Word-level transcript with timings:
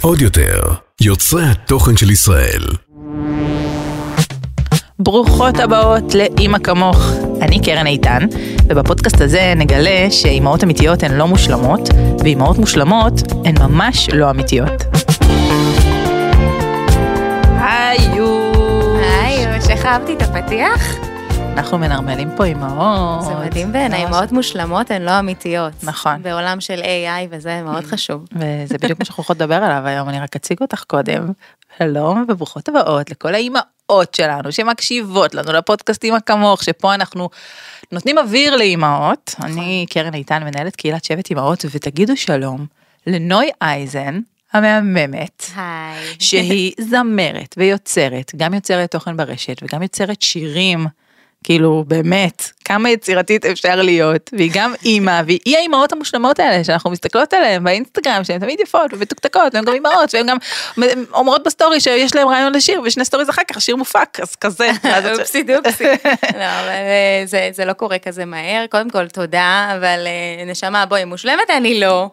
עוד 0.00 0.20
יותר, 0.20 0.60
יוצרי 1.00 1.42
התוכן 1.44 1.96
של 1.96 2.10
ישראל. 2.10 2.62
ברוכות 4.98 5.58
הבאות 5.58 6.14
לאימא 6.14 6.58
כמוך. 6.58 7.10
אני 7.42 7.60
קרן 7.60 7.86
איתן, 7.86 8.22
ובפודקאסט 8.68 9.20
הזה 9.20 9.52
נגלה 9.56 10.10
שאימהות 10.10 10.64
אמיתיות 10.64 11.02
הן 11.02 11.14
לא 11.14 11.26
מושלמות, 11.26 11.88
ואימהות 12.18 12.58
מושלמות 12.58 13.14
הן 13.44 13.54
ממש 13.58 14.08
לא 14.12 14.30
אמיתיות. 14.30 14.82
היו. 17.58 18.52
היי, 19.00 19.46
איך 19.70 19.86
אהבתי 19.86 20.12
את 20.14 20.22
הפתיח? 20.22 21.15
אנחנו 21.56 21.78
מנרמלים 21.78 22.28
פה 22.36 22.44
אימהות. 22.44 23.24
זה 23.24 23.34
מדהים 23.34 23.72
בעיניי, 23.72 24.04
אימהות 24.04 24.32
מושלמות 24.32 24.90
הן 24.90 25.02
לא 25.02 25.18
אמיתיות. 25.18 25.72
נכון. 25.82 26.22
בעולם 26.22 26.60
של 26.60 26.82
AI 26.82 27.26
וזה 27.30 27.62
מאוד 27.62 27.84
חשוב. 27.84 28.24
וזה 28.32 28.78
בדיוק 28.78 28.98
מה 28.98 29.04
שאנחנו 29.04 29.20
הולכות 29.20 29.36
לדבר 29.36 29.54
עליו 29.54 29.82
היום, 29.86 30.08
אני 30.08 30.20
רק 30.20 30.36
אציג 30.36 30.60
אותך 30.60 30.84
קודם. 30.86 31.32
שלום 31.78 32.24
וברוכות 32.28 32.68
הבאות 32.68 33.10
לכל 33.10 33.34
האימהות 33.34 34.14
שלנו 34.14 34.52
שמקשיבות 34.52 35.34
לנו 35.34 35.52
לפודקאסטים 35.52 36.14
הכמוך, 36.14 36.64
שפה 36.64 36.94
אנחנו 36.94 37.28
נותנים 37.92 38.18
אוויר 38.18 38.56
לאימהות. 38.56 39.34
אני 39.42 39.86
קרן 39.90 40.14
איתן, 40.14 40.42
מנהלת 40.44 40.76
קהילת 40.76 41.04
שבט 41.04 41.30
אימהות, 41.30 41.64
ותגידו 41.70 42.16
שלום 42.16 42.66
לנוי 43.06 43.50
אייזן. 43.62 44.20
המהממת. 44.52 45.50
שהיא 46.18 46.72
זמרת 46.80 47.54
ויוצרת, 47.56 48.32
גם 48.36 48.54
יוצרת 48.54 48.90
תוכן 48.90 49.16
ברשת 49.16 49.62
וגם 49.62 49.82
יוצרת 49.82 50.22
שירים. 50.22 50.86
כאילו 51.46 51.84
באמת 51.86 52.50
כמה 52.64 52.90
יצירתית 52.90 53.44
אפשר 53.46 53.74
להיות 53.82 54.30
והיא 54.32 54.50
גם 54.54 54.74
אימא 54.84 55.20
והיא 55.26 55.56
האימהות 55.56 55.92
המושלמות 55.92 56.38
האלה 56.40 56.64
שאנחנו 56.64 56.90
מסתכלות 56.90 57.34
עליהן 57.34 57.64
באינסטגרם 57.64 58.24
שהן 58.24 58.40
תמיד 58.40 58.60
יפות 58.60 58.90
ומתוקתקות 58.94 59.54
והן 59.54 59.64
גם 59.64 59.74
אימהות 59.74 60.14
והן 60.14 60.26
גם 60.26 60.36
אומרות 61.14 61.42
בסטורי 61.46 61.80
שיש 61.80 62.14
להם 62.14 62.28
רעיון 62.28 62.52
לשיר 62.52 62.80
ושני 62.84 63.04
סטוריז 63.04 63.30
אחר 63.30 63.42
כך 63.50 63.56
השיר 63.56 63.76
מופק 63.76 64.20
אז 64.22 64.36
כזה. 64.36 64.70
oopsie 65.18 65.42
doopsie. 65.42 65.84
לא, 66.38 66.42
אה, 66.42 67.22
זה- 67.24 67.48
זה 67.52 67.64
לא 67.64 67.72
קורה 67.72 67.98
כזה 67.98 68.24
מהר. 68.24 68.64
קודם 68.70 68.90
כל, 68.90 69.08
תודה, 69.08 69.68
אבל 69.78 70.06
אה, 70.06 70.44
נשמה, 70.46 70.86
בואי, 70.86 71.04
מושלמת 71.04 71.50
אני 71.56 71.80
לא. 71.80 72.10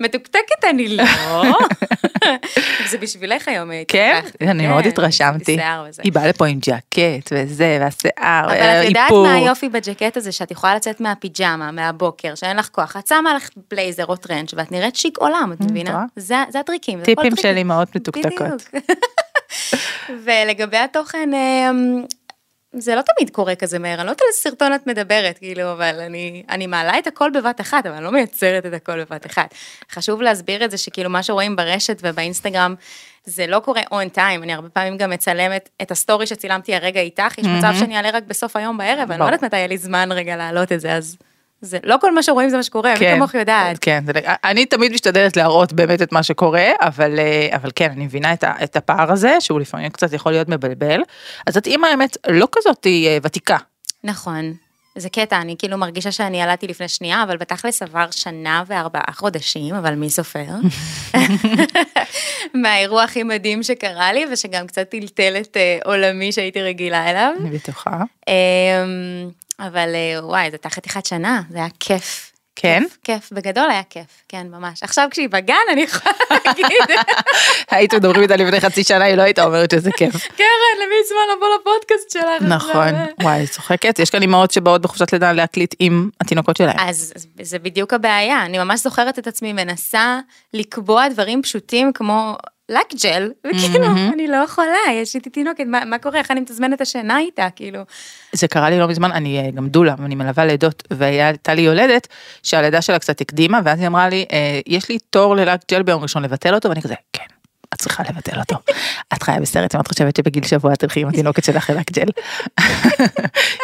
מתוקתקת 0.00 0.64
אני 0.70 0.96
לא. 0.96 1.04
זה 2.90 2.98
בשבילך 2.98 3.48
היום. 3.48 3.72
אה, 3.72 3.82
כן. 3.88 4.20
אני 4.40 4.62
כן, 4.62 4.68
מאוד 4.68 4.86
התרשמתי. 4.86 5.54
שיער 5.54 5.84
וזה. 5.88 6.02
היא 6.04 6.12
באה 6.12 6.28
לפה 6.28 6.46
עם 6.46 6.58
ג'קט 6.58 7.32
וזה 7.32 7.78
והשיער, 7.80 8.44
אבל 8.44 8.54
את 8.54 8.84
יודעת 8.88 9.04
איפור. 9.04 9.26
מה 9.26 9.34
היופי 9.34 9.68
בג'קט 9.68 10.16
הזה, 10.16 10.32
שאת 10.32 10.50
יכולה 10.50 10.74
לצאת 10.74 11.00
מהפיג'מה, 11.00 11.70
מהבוקר, 11.70 12.34
שאין 12.34 12.56
לך 12.56 12.68
כוח, 12.68 12.96
את 12.96 13.06
שמה 13.06 13.34
לך 13.34 13.48
בלייזר 13.70 14.06
או 14.06 14.16
טרנץ' 14.16 14.54
ואת 14.56 14.72
נראית 14.72 14.96
שיק 14.96 15.18
עולם, 15.18 15.52
את 15.52 15.60
רואה? 15.60 15.70
מבינה? 15.70 16.04
זה 16.16 16.60
הטריקים. 16.60 17.02
טיפים. 17.02 17.36
של 17.36 17.56
אימהות 17.56 17.96
מתוקתקות. 17.96 18.68
ולגבי 20.24 20.76
התוכן, 20.76 21.30
אמ, 21.34 22.04
זה 22.80 22.94
לא 22.94 23.02
תמיד 23.02 23.30
קורה 23.30 23.54
כזה 23.54 23.78
מהר, 23.78 23.94
אני 23.94 24.06
לא 24.06 24.10
יודעת 24.10 24.20
על 24.20 24.26
איזה 24.28 24.38
סרטון 24.40 24.74
את 24.74 24.86
מדברת, 24.86 25.38
כאילו, 25.38 25.72
אבל 25.72 26.00
אני, 26.00 26.42
אני 26.50 26.66
מעלה 26.66 26.98
את 26.98 27.06
הכל 27.06 27.30
בבת 27.34 27.60
אחת, 27.60 27.86
אבל 27.86 27.94
אני 27.94 28.04
לא 28.04 28.12
מייצרת 28.12 28.66
את 28.66 28.72
הכל 28.72 29.04
בבת 29.04 29.26
אחת. 29.26 29.54
חשוב 29.92 30.22
להסביר 30.22 30.64
את 30.64 30.70
זה 30.70 30.78
שכאילו 30.78 31.10
מה 31.10 31.22
שרואים 31.22 31.56
ברשת 31.56 31.98
ובאינסטגרם, 32.02 32.74
זה 33.24 33.46
לא 33.46 33.58
קורה 33.60 33.80
on 33.82 34.16
time, 34.16 34.42
אני 34.42 34.54
הרבה 34.54 34.68
פעמים 34.68 34.96
גם 34.96 35.10
מצלמת 35.10 35.68
את 35.82 35.90
הסטורי 35.90 36.26
שצילמתי 36.26 36.74
הרגע 36.74 37.00
איתך, 37.00 37.38
יש 37.38 37.46
מצב 37.46 37.72
שאני 37.78 37.96
אעלה 37.96 38.10
רק 38.10 38.22
בסוף 38.22 38.56
היום 38.56 38.78
בערב, 38.78 39.10
אני 39.10 39.20
לא. 39.20 39.24
יודעת 39.24 39.44
מתי 39.44 39.56
יהיה 39.56 39.66
לי 39.66 39.78
זמן 39.78 40.08
רגע 40.12 40.36
להעלות 40.36 40.72
את 40.72 40.80
זה, 40.80 40.92
אז 40.92 41.16
זה 41.60 41.78
לא 41.84 41.96
כל 42.00 42.14
מה 42.14 42.22
שרואים 42.22 42.50
זה 42.50 42.56
מה 42.56 42.62
שקורה, 42.62 42.94
מי 43.00 43.16
כמוך 43.16 43.34
יודעת. 43.34 43.78
כן, 43.80 44.04
אני 44.44 44.66
תמיד 44.66 44.92
משתדלת 44.92 45.36
להראות 45.36 45.72
באמת 45.72 46.02
את 46.02 46.12
מה 46.12 46.22
שקורה, 46.22 46.66
אבל, 46.80 47.18
אה, 47.18 47.48
אבל 47.56 47.70
כן, 47.74 47.90
אני 47.90 48.04
מבינה 48.04 48.32
את, 48.32 48.44
את 48.44 48.76
הפער 48.76 49.12
הזה, 49.12 49.36
שהוא 49.40 49.60
לפעמים 49.60 49.90
קצת 49.90 50.12
יכול 50.12 50.32
להיות 50.32 50.48
מבלבל. 50.48 51.00
אז 51.46 51.56
את 51.56 51.66
אימא 51.66 51.86
האמת 51.86 52.16
לא 52.28 52.48
כזאת 52.52 52.86
אה, 52.86 53.18
ותיקה. 53.22 53.56
נכון. 54.04 54.52
זה 54.98 55.08
קטע, 55.08 55.40
אני 55.40 55.54
כאילו 55.58 55.78
מרגישה 55.78 56.12
שאני 56.12 56.42
ילדתי 56.42 56.66
לפני 56.66 56.88
שנייה, 56.88 57.22
אבל 57.22 57.36
בתכלס 57.36 57.82
עבר 57.82 58.10
שנה 58.10 58.62
וארבעה 58.66 59.12
חודשים, 59.12 59.74
אבל 59.74 59.94
מי 59.94 60.10
סופר? 60.10 60.46
מהאירוע 62.62 63.02
הכי 63.02 63.22
מדהים 63.22 63.62
שקרה 63.62 64.12
לי, 64.12 64.26
ושגם 64.32 64.66
קצת 64.66 64.88
טלטל 64.90 65.36
את 65.40 65.56
אה, 65.56 65.78
עולמי 65.84 66.32
שהייתי 66.32 66.62
רגילה 66.62 67.10
אליו. 67.10 67.32
אני 67.40 67.50
בטוחה. 67.50 68.02
אבל 69.60 69.94
אה, 69.94 70.24
וואי, 70.26 70.50
זו 70.50 70.54
הייתה 70.54 70.70
חתיכת 70.70 71.06
שנה, 71.06 71.42
זה 71.50 71.58
היה 71.58 71.68
כיף. 71.80 72.32
כן? 72.56 72.82
כיף, 72.82 72.98
כיף, 73.04 73.32
בגדול 73.32 73.70
היה 73.70 73.82
כיף, 73.90 74.06
כן, 74.28 74.46
ממש. 74.50 74.82
עכשיו 74.82 75.08
כשהיא 75.10 75.28
בגן, 75.28 75.54
אני 75.72 75.82
יכולה 75.82 76.14
להגיד, 76.44 76.96
היית 77.70 77.94
מדברים 77.94 78.22
איתה 78.22 78.36
לפני 78.36 78.60
חצי 78.60 78.84
שנה, 78.84 79.04
היא 79.04 79.14
לא 79.14 79.22
הייתה 79.22 79.44
אומרת 79.44 79.70
שזה 79.70 79.90
כיף. 79.96 80.14
קרן, 80.38 80.76
למי 80.82 80.94
זמן 81.08 81.36
לבוא 81.36 81.48
לפודקאסט 81.60 82.10
שלך? 82.10 82.42
נכון, 82.42 82.94
עכשיו?" 82.94 83.06
וואי, 83.22 83.46
צוחקת. 83.46 83.98
יש 83.98 84.10
כאן 84.10 84.22
אימהות 84.22 84.50
שבאות 84.50 84.82
בחופשת 84.82 85.12
לידה 85.12 85.32
להקליט 85.32 85.74
עם 85.78 86.10
התינוקות 86.20 86.56
שלהם. 86.56 86.76
אז 86.78 87.12
אז 87.16 87.26
זה 87.42 87.58
בדיוק 87.58 87.92
הבעיה, 87.92 88.44
אני 88.44 88.58
ממש 88.58 88.80
זוכרת 88.80 89.18
את 89.18 89.26
עצמי 89.26 89.52
מנסה 89.52 90.20
לקבוע 90.54 91.08
דברים 91.08 91.42
פשוטים 91.42 91.92
כמו 91.92 92.36
לק 92.68 92.94
ג'ל, 93.04 93.30
וכאילו, 93.46 93.86
אני 94.12 94.28
לא 94.28 94.36
יכולה, 94.36 94.76
יש 94.92 95.14
איתי 95.14 95.30
תינוקת, 95.30 95.64
מה, 95.66 95.84
מה 95.84 95.98
קורה, 95.98 96.18
איך 96.18 96.30
אני 96.30 96.40
מתזמנת 96.40 96.72
את 96.72 96.80
השינה 96.80 97.18
איתה, 97.18 97.48
כאילו. 97.56 97.80
זה 98.32 98.48
קרה 98.48 98.70
לי 98.70 98.78
לא 98.78 98.88
מזמן, 98.88 99.12
אני 99.12 99.38
אה, 99.38 99.50
גם 99.50 99.68
דולה, 99.68 99.94
אני 100.04 100.14
מלווה 100.14 100.44
לידות, 100.44 100.82
והייתה 100.90 101.54
לי 101.54 101.62
יולדת 101.62 102.08
שהלידה 102.42 102.82
שלה 102.82 102.98
קצת 102.98 103.20
הקדימה, 103.20 103.60
ואז 103.64 103.78
היא 103.80 103.86
אמרה 103.86 104.08
לי, 104.08 104.24
"אה, 104.32 104.60
יש 104.66 104.88
לי 104.88 104.98
תור 105.10 105.36
ללק 105.36 105.60
ג'ל 105.70 105.82
ביום 105.82 106.02
ראשון 106.02 106.22
לבטל 106.22 106.54
אותו, 106.54 106.68
ואני 106.68 106.82
כזה, 106.82 106.94
כן. 107.12 107.24
את 107.74 107.78
צריכה 107.78 108.02
לבטל 108.08 108.38
אותו. 108.38 108.56
את 109.14 109.22
חיה 109.22 109.40
בסרט 109.40 109.74
אם 109.74 109.80
את 109.80 109.88
חושבת 109.88 110.16
שבגיל 110.16 110.44
שבוע 110.44 110.74
תלכי 110.74 111.00
עם 111.00 111.08
התינוקת 111.08 111.44
שלך 111.44 111.70
ללק 111.70 111.92
ג'ל. 111.92 112.08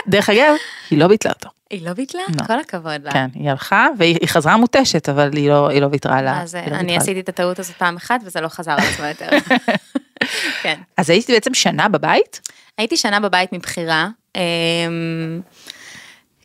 דרך 0.08 0.30
אגב, 0.30 0.54
היא 0.90 0.98
לא 0.98 1.08
ביטלה 1.08 1.32
אותו. 1.32 1.48
היא 1.72 1.86
לא 1.86 1.92
ביטלה? 1.92 2.22
לא. 2.40 2.46
כל 2.46 2.58
הכבוד 2.60 3.04
לה. 3.04 3.12
כן, 3.12 3.26
היא 3.34 3.50
הלכה 3.50 3.86
והיא 3.98 4.16
היא 4.20 4.28
חזרה 4.28 4.56
מותשת, 4.56 5.08
אבל 5.08 5.30
היא 5.36 5.48
לא, 5.48 5.68
היא 5.68 5.80
לא 5.80 5.88
ויתרה 5.92 6.18
על 6.18 6.28
ה... 6.28 6.42
אז 6.42 6.54
לא 6.54 6.76
אני 6.76 6.96
עשיתי 6.96 7.20
את 7.20 7.28
הטעות 7.28 7.58
הזאת 7.58 7.76
פעם 7.76 7.96
אחת 7.96 8.20
וזה 8.24 8.40
לא 8.40 8.48
חזר 8.48 8.72
על 8.72 8.78
עצמו 8.78 9.04
יותר. 9.04 9.28
כן. 10.62 10.80
אז 10.96 11.10
הייתי 11.10 11.32
בעצם 11.32 11.54
שנה 11.54 11.88
בבית? 11.88 12.40
הייתי 12.78 12.96
שנה 12.96 13.20
בבית 13.20 13.52
מבחירה. 13.52 14.08
אמ, 14.36 15.40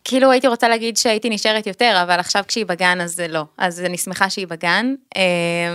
כאילו 0.04 0.32
הייתי 0.32 0.48
רוצה 0.48 0.70
להגיד 0.70 0.98
שהייתי 0.98 1.30
נשארת 1.30 1.68
יותר, 1.68 2.00
אבל 2.04 2.20
עכשיו 2.20 2.44
כשהיא 2.48 2.66
בגן 2.66 3.02
אז 3.02 3.16
זה 3.16 3.28
לא. 3.28 3.44
אז 3.58 3.82
אני 3.82 3.98
שמחה 3.98 4.30
שהיא 4.30 4.48
בגן, 4.48 4.96
אמ, 5.16 5.22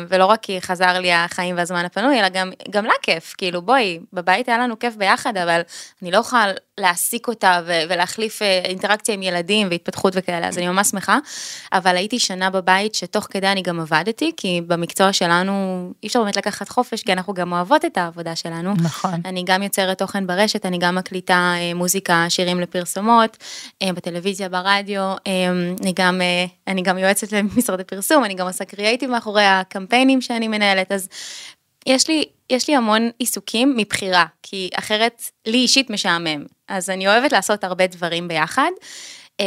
ולא 0.09 0.27
רק 0.27 0.41
כי 0.43 0.61
חזר 0.61 0.99
לי 0.99 1.13
החיים 1.13 1.57
והזמן 1.57 1.85
הפנוי, 1.85 2.21
אלא 2.21 2.29
גם, 2.29 2.51
גם 2.71 2.85
לה 2.85 2.93
כיף. 3.03 3.35
כאילו 3.39 3.63
בואי, 3.63 3.99
בבית 4.13 4.49
היה 4.49 4.59
לנו 4.59 4.79
כיף 4.79 4.97
ביחד, 4.97 5.37
אבל 5.37 5.61
אני 6.03 6.11
לא 6.11 6.19
יכולה 6.19 6.47
להעסיק 6.81 7.29
אותה 7.29 7.61
ו- 7.67 7.83
ולהחליף 7.89 8.43
אה, 8.43 8.61
אינטראקציה 8.65 9.15
עם 9.15 9.23
ילדים 9.23 9.69
והתפתחות 9.71 10.13
וכאלה, 10.17 10.49
אז 10.49 10.59
אני 10.59 10.69
ממש 10.69 10.89
שמחה. 10.89 11.19
אבל 11.73 11.97
הייתי 11.97 12.19
שנה 12.19 12.51
בבית 12.51 12.95
שתוך 12.95 13.27
כדי 13.31 13.47
אני 13.47 13.63
גם 13.63 13.81
עבדתי, 13.81 14.33
כי 14.37 14.61
במקצוע 14.67 15.13
שלנו 15.13 15.53
אי 16.03 16.09
אפשר 16.09 16.23
באמת 16.23 16.37
לקחת 16.37 16.69
חופש, 16.69 17.03
כי 17.03 17.13
אנחנו 17.13 17.35
גם 17.35 17.53
אוהבות 17.53 17.85
את 17.85 17.99
העבודה 17.99 18.37
שלנו. 18.37 18.75
נכון. 18.83 19.21
אני 19.25 19.43
גם 19.47 19.63
יוצרת 19.63 19.99
תוכן 19.99 20.27
ברשת, 20.27 20.67
אני 20.67 20.79
גם 20.79 20.95
מקליטה 20.95 21.55
אה, 21.57 21.75
מוזיקה, 21.75 22.27
שירים 22.29 22.61
לפרסומות, 22.61 23.37
אה, 23.83 23.93
בטלוויזיה, 23.93 24.49
ברדיו, 24.49 25.15
אני 25.83 25.93
גם, 25.97 26.21
אני 26.67 26.83
גם 26.83 26.99
יועצת 26.99 27.33
למשרדי 27.33 27.85
פרסום, 27.85 28.25
אני 28.25 28.35
גם 28.35 28.47
עושה 28.47 28.65
קריאייטיב 28.65 29.11
מאחורי 29.11 29.45
הקמפיינים 29.45 30.21
שאני 30.21 30.49
מנהלת, 30.49 30.93
אז 30.93 31.09
יש 31.87 32.09
לי, 32.09 32.25
יש 32.51 32.69
לי 32.69 32.77
המון 32.77 33.11
עיסוקים 33.19 33.77
מבחירה, 33.77 34.25
כי 34.43 34.71
אחרת 34.75 35.23
לי 35.47 35.59
אישית 35.59 35.91
משעמם, 35.91 36.45
אז 36.69 36.91
אני 36.91 37.09
אוהבת 37.09 37.33
לעשות 37.33 37.65
הרבה 37.65 37.87
דברים 37.87 38.29
ביחד. 38.29 38.71
אה, 39.41 39.47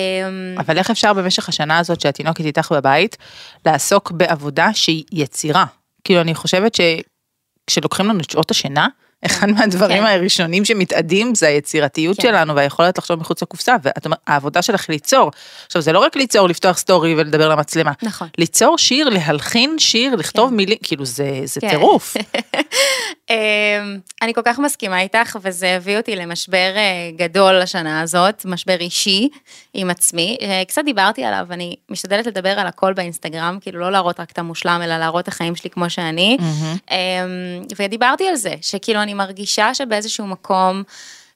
אבל 0.58 0.78
איך 0.78 0.92
אפשר 0.92 1.14
במשך 1.14 1.50
השנה 1.50 1.78
הזאת 1.78 2.02
שהתינוקת 2.02 2.46
איתך 2.46 2.72
בבית, 2.72 3.18
לעסוק 3.66 4.12
בעבודה 4.12 4.74
שהיא 4.74 5.04
יצירה? 5.12 5.66
כאילו 6.04 6.22
אני 6.22 6.36
חושבת 6.36 6.76
שכשלוקחים 6.76 8.06
לנו 8.06 8.20
את 8.20 8.30
שעות 8.30 8.52
השינה, 8.52 8.88
אחד 9.26 9.50
מהדברים 9.50 10.04
כן. 10.04 10.06
הראשונים 10.06 10.66
שמתאדים 10.66 11.36
זה 11.36 11.48
היצירתיות 11.48 12.18
כן. 12.18 12.22
שלנו 12.22 12.56
והיכולת 12.56 12.98
לחשוב 12.98 13.20
מחוץ 13.20 13.42
לקופסה, 13.42 13.76
ואת 13.84 14.06
אומרת, 14.06 14.20
העבודה 14.28 14.62
שלך 14.62 14.90
ליצור. 14.90 15.32
עכשיו 15.66 15.82
זה 15.82 15.94
לא 15.94 16.00
רק 16.00 16.16
ליצור, 16.16 16.50
לפתוח 16.50 16.78
סטורי 16.78 17.16
ולדבר 17.16 17.50
למצלמה. 17.50 17.92
נכון. 18.04 18.28
ליצור 18.38 18.78
שיר, 18.78 19.10
להלחין 19.10 19.76
שיר, 19.80 20.16
לכתוב 20.16 20.54
מילים, 20.54 20.78
כאילו 20.84 21.06
זה 21.06 21.42
זה 21.46 21.62
כן. 21.62 21.70
טירוף. 21.70 22.18
אמ, 23.30 24.00
אני 24.22 24.34
כל 24.34 24.42
כך 24.46 24.60
מסכימה 24.60 25.02
איתך, 25.02 25.38
וזה 25.42 25.76
הביא 25.76 25.98
אותי 25.98 26.16
למשבר 26.16 26.74
אה, 26.76 27.12
גדול 27.16 27.62
השנה 27.62 28.02
הזאת, 28.02 28.46
משבר 28.46 28.76
אישי 28.80 29.30
עם 29.74 29.90
עצמי. 29.90 30.38
אה, 30.42 30.64
קצת 30.68 30.82
דיברתי 30.86 31.24
עליו, 31.24 31.48
אני 31.52 31.76
משתדלת 31.90 32.26
לדבר 32.26 32.50
על 32.60 32.68
הכל 32.68 32.94
באינסטגרם, 32.94 33.58
כאילו 33.62 33.80
לא 33.80 33.92
להראות 33.92 34.20
רק 34.20 34.32
את 34.32 34.38
המושלם, 34.40 34.82
אלא 34.84 34.98
להראות 34.98 35.24
את 35.24 35.28
החיים 35.28 35.56
שלי 35.56 35.70
כמו 35.70 35.90
שאני. 35.90 36.38
אמ, 36.92 36.96
ודיברתי 37.80 38.28
על 38.28 38.36
זה, 38.36 38.54
שכאילו 38.62 39.02
אני 39.02 39.14
מרגישה 39.14 39.74
שבאיזשהו 39.74 40.28
מקום 40.28 40.84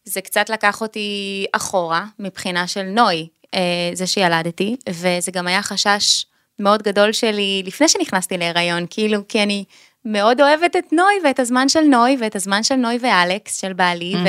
זה 0.05 0.21
קצת 0.21 0.49
לקח 0.49 0.81
אותי 0.81 1.45
אחורה 1.51 2.05
מבחינה 2.19 2.67
של 2.67 2.83
נוי, 2.83 3.27
אה, 3.53 3.59
זה 3.93 4.07
שילדתי, 4.07 4.75
וזה 4.89 5.31
גם 5.31 5.47
היה 5.47 5.63
חשש 5.63 6.25
מאוד 6.59 6.83
גדול 6.83 7.11
שלי 7.11 7.63
לפני 7.65 7.87
שנכנסתי 7.87 8.37
להיריון, 8.37 8.85
כאילו, 8.89 9.27
כי 9.27 9.43
אני 9.43 9.63
מאוד 10.05 10.41
אוהבת 10.41 10.75
את 10.75 10.93
נוי 10.93 11.13
ואת 11.23 11.39
הזמן 11.39 11.69
של 11.69 11.81
נוי 11.81 12.17
ואת 12.19 12.35
הזמן 12.35 12.63
של 12.63 12.75
נוי 12.75 12.97
ואלכס, 13.01 13.61
של 13.61 13.73
בעלי, 13.73 14.15
ו... 14.23 14.27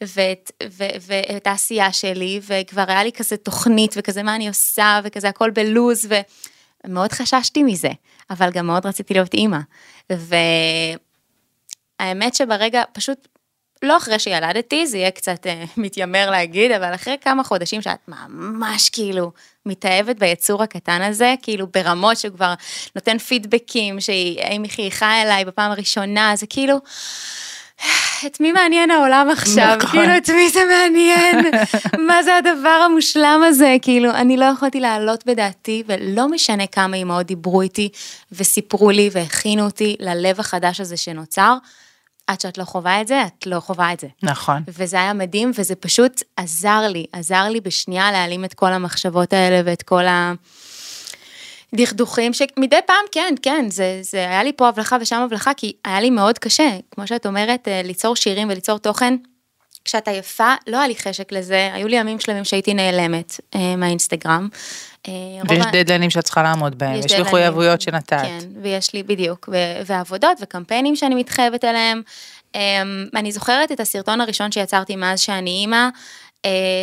ואת, 0.00 0.52
ו, 0.70 0.84
ואת 1.00 1.46
העשייה 1.46 1.92
שלי, 1.92 2.40
וכבר 2.46 2.84
היה 2.88 3.04
לי 3.04 3.12
כזה 3.12 3.36
תוכנית 3.36 3.94
וכזה 3.96 4.22
מה 4.22 4.34
אני 4.34 4.48
עושה, 4.48 5.00
וכזה 5.04 5.28
הכל 5.28 5.50
בלוז, 5.50 6.08
ומאוד 6.86 7.12
חששתי 7.12 7.62
מזה, 7.62 7.90
אבל 8.30 8.50
גם 8.50 8.66
מאוד 8.66 8.86
רציתי 8.86 9.14
להיות 9.14 9.34
אימא. 9.34 9.58
והאמת 12.00 12.34
שברגע, 12.34 12.82
פשוט 12.92 13.28
לא 13.82 13.96
אחרי 13.96 14.18
שילדתי, 14.18 14.86
זה 14.86 14.98
יהיה 14.98 15.10
קצת 15.10 15.46
uh, 15.46 15.68
מתיימר 15.76 16.30
להגיד, 16.30 16.72
אבל 16.72 16.94
אחרי 16.94 17.16
כמה 17.20 17.44
חודשים 17.44 17.82
שאת 17.82 17.98
ממש 18.08 18.90
כאילו 18.90 19.32
מתאהבת 19.66 20.16
ביצור 20.16 20.62
הקטן 20.62 21.02
הזה, 21.02 21.34
כאילו 21.42 21.66
ברמות 21.74 22.16
שהוא 22.16 22.34
כבר 22.34 22.54
נותן 22.94 23.18
פידבקים, 23.18 24.00
שהיא 24.00 24.40
חייכה 24.68 25.22
אליי 25.22 25.44
בפעם 25.44 25.72
הראשונה, 25.72 26.32
זה 26.36 26.46
כאילו... 26.46 26.80
את 28.26 28.40
מי 28.40 28.52
מעניין 28.52 28.90
העולם 28.90 29.28
עכשיו? 29.32 29.76
נכון. 29.78 29.90
כאילו, 29.90 30.16
את 30.16 30.30
מי 30.30 30.48
זה 30.48 30.60
מעניין? 30.64 31.50
מה 32.08 32.22
זה 32.22 32.36
הדבר 32.36 32.68
המושלם 32.68 33.40
הזה? 33.46 33.76
כאילו, 33.82 34.10
אני 34.10 34.36
לא 34.36 34.44
יכולתי 34.44 34.80
להעלות 34.80 35.26
בדעתי, 35.26 35.82
ולא 35.86 36.28
משנה 36.28 36.66
כמה 36.66 36.96
אמהות 36.96 37.26
דיברו 37.26 37.62
איתי, 37.62 37.88
וסיפרו 38.32 38.90
לי, 38.90 39.10
והכינו 39.12 39.64
אותי 39.64 39.96
ללב 40.00 40.40
החדש 40.40 40.80
הזה 40.80 40.96
שנוצר. 40.96 41.56
עד 42.26 42.40
שאת 42.40 42.58
לא 42.58 42.64
חווה 42.64 43.00
את 43.00 43.08
זה, 43.08 43.22
את 43.22 43.46
לא 43.46 43.60
חווה 43.60 43.92
את 43.92 44.00
זה. 44.00 44.06
נכון. 44.22 44.62
וזה 44.68 44.96
היה 44.96 45.12
מדהים, 45.12 45.50
וזה 45.54 45.74
פשוט 45.74 46.22
עזר 46.36 46.80
לי, 46.88 47.06
עזר 47.12 47.48
לי 47.48 47.60
בשנייה 47.60 48.12
להעלים 48.12 48.44
את 48.44 48.54
כל 48.54 48.72
המחשבות 48.72 49.32
האלה 49.32 49.62
ואת 49.64 49.82
כל 49.82 50.06
ה... 50.06 50.32
דכדוכים 51.74 52.32
שמדי 52.32 52.76
פעם 52.86 53.04
כן, 53.12 53.34
כן, 53.42 53.66
זה, 53.70 53.98
זה 54.02 54.18
היה 54.18 54.44
לי 54.44 54.52
פה 54.52 54.68
הבלחה 54.68 54.96
ושם 55.00 55.16
הבלחה, 55.16 55.54
כי 55.54 55.72
היה 55.84 56.00
לי 56.00 56.10
מאוד 56.10 56.38
קשה, 56.38 56.78
כמו 56.90 57.06
שאת 57.06 57.26
אומרת, 57.26 57.68
אה, 57.68 57.82
ליצור 57.84 58.16
שירים 58.16 58.48
וליצור 58.48 58.78
תוכן. 58.78 59.16
כשאת 59.86 60.08
עייפה, 60.08 60.54
לא 60.66 60.76
היה 60.76 60.88
לי 60.88 60.96
חשק 60.96 61.32
לזה, 61.32 61.70
היו 61.72 61.88
לי 61.88 61.96
ימים 61.96 62.20
שלמים 62.20 62.44
שהייתי 62.44 62.74
נעלמת 62.74 63.40
אה, 63.54 63.76
מהאינסטגרם. 63.76 64.48
אה, 65.08 65.12
ויש 65.48 65.64
רוב... 65.64 65.72
דדליינים 65.72 66.10
שאת 66.10 66.24
צריכה 66.24 66.42
לעמוד 66.42 66.78
בהם, 66.78 67.00
יש, 67.04 67.12
מחויבויות 67.12 67.80
שנתת. 67.80 68.22
כן, 68.22 68.38
ויש 68.62 68.94
לי, 68.94 69.02
בדיוק, 69.02 69.48
ועבודות 69.86 70.38
וקמפיינים 70.40 70.96
שאני 70.96 71.14
מתחייבת 71.14 71.64
עליהם. 71.64 72.02
אה, 72.54 72.82
אני 73.14 73.32
זוכרת 73.32 73.72
את 73.72 73.80
הסרטון 73.80 74.20
הראשון 74.20 74.52
שיצרתי 74.52 74.96
מאז 74.96 75.20
שאני 75.20 75.50
אימא, 75.50 75.88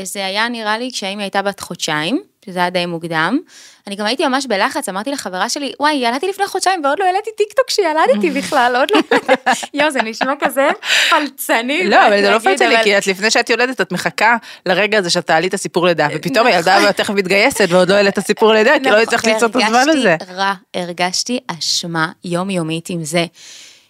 זה 0.03 0.25
היה 0.25 0.49
נראה 0.49 0.77
לי 0.77 0.89
כשהאימא 0.93 1.21
הייתה 1.21 1.41
בת 1.41 1.59
חודשיים, 1.59 2.23
שזה 2.45 2.59
היה 2.59 2.69
די 2.69 2.85
מוקדם. 2.85 3.39
אני 3.87 3.95
גם 3.95 4.05
הייתי 4.05 4.27
ממש 4.27 4.45
בלחץ, 4.45 4.89
אמרתי 4.89 5.11
לחברה 5.11 5.49
שלי, 5.49 5.73
וואי, 5.79 5.93
ילדתי 5.93 6.27
לפני 6.27 6.47
חודשיים 6.47 6.85
ועוד 6.85 6.99
לא 6.99 7.05
העליתי 7.05 7.29
טיקטוק 7.37 7.69
שילדתי 7.69 8.31
בכלל, 8.31 8.75
עוד 8.75 8.89
לא 8.91 9.19
יואו, 9.73 9.91
זה 9.91 10.01
נשמע 10.01 10.33
כזה 10.39 10.67
פלצני. 11.09 11.83
לא, 11.87 12.07
אבל 12.07 12.21
זה 12.21 12.31
לא 12.31 12.39
פלצני, 12.39 12.75
כי 12.83 12.97
את 12.97 13.07
לפני 13.07 13.31
שאת 13.31 13.49
יולדת, 13.49 13.81
את 13.81 13.91
מחכה 13.91 14.37
לרגע 14.65 14.97
הזה 14.97 15.09
שאת 15.09 15.27
תעלי 15.27 15.47
את 15.47 15.53
הסיפור 15.53 15.85
לידה, 15.85 16.07
ופתאום 16.15 16.47
הילדה 16.47 16.79
נכון. 16.79 16.91
תכף 16.91 17.13
מתגייסת 17.13 17.65
ועוד 17.69 17.89
לא 17.89 17.95
העלית 17.95 18.13
את 18.13 18.17
הסיפור 18.17 18.53
לידה, 18.53 18.73
כי 18.83 18.89
לא 18.89 19.01
הצלחת 19.01 19.27
למצוא 19.27 19.47
את 19.47 19.55
הזמן 19.55 19.89
הזה. 19.89 20.15
הרגשתי 20.19 20.33
רע, 20.33 20.53
הרגשתי 20.73 21.39
אשמה 21.47 22.11
יומיומית 22.23 22.89
עם 22.89 23.03
זה, 23.03 23.25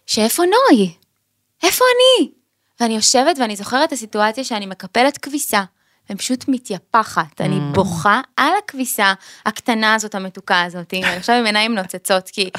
שאיפה 0.08 0.44
נוי? 0.44 0.90
איפה 1.64 1.86
אני? 1.96 2.43
ואני 2.80 2.96
יושבת 2.96 3.40
ואני 3.40 3.56
זוכרת 3.56 3.88
את 3.88 3.94
הסיטואציה 3.94 4.44
שאני 4.44 4.66
מקפלת 4.66 5.18
כביסה. 5.18 5.64
אני 6.10 6.18
פשוט 6.18 6.46
מתייפחת, 6.48 7.42
אני 7.42 7.58
mm. 7.58 7.76
בוכה 7.76 8.22
על 8.38 8.52
הכביסה 8.64 9.14
הקטנה 9.46 9.96
הזאת, 9.96 10.16
המתוקה 10.16 10.64
הזאת, 10.64 10.94
אני 10.94 11.06
עכשיו 11.06 11.36
עם 11.36 11.46
עיניים 11.46 11.76
נוצצות, 11.76 12.30
כי... 12.30 12.50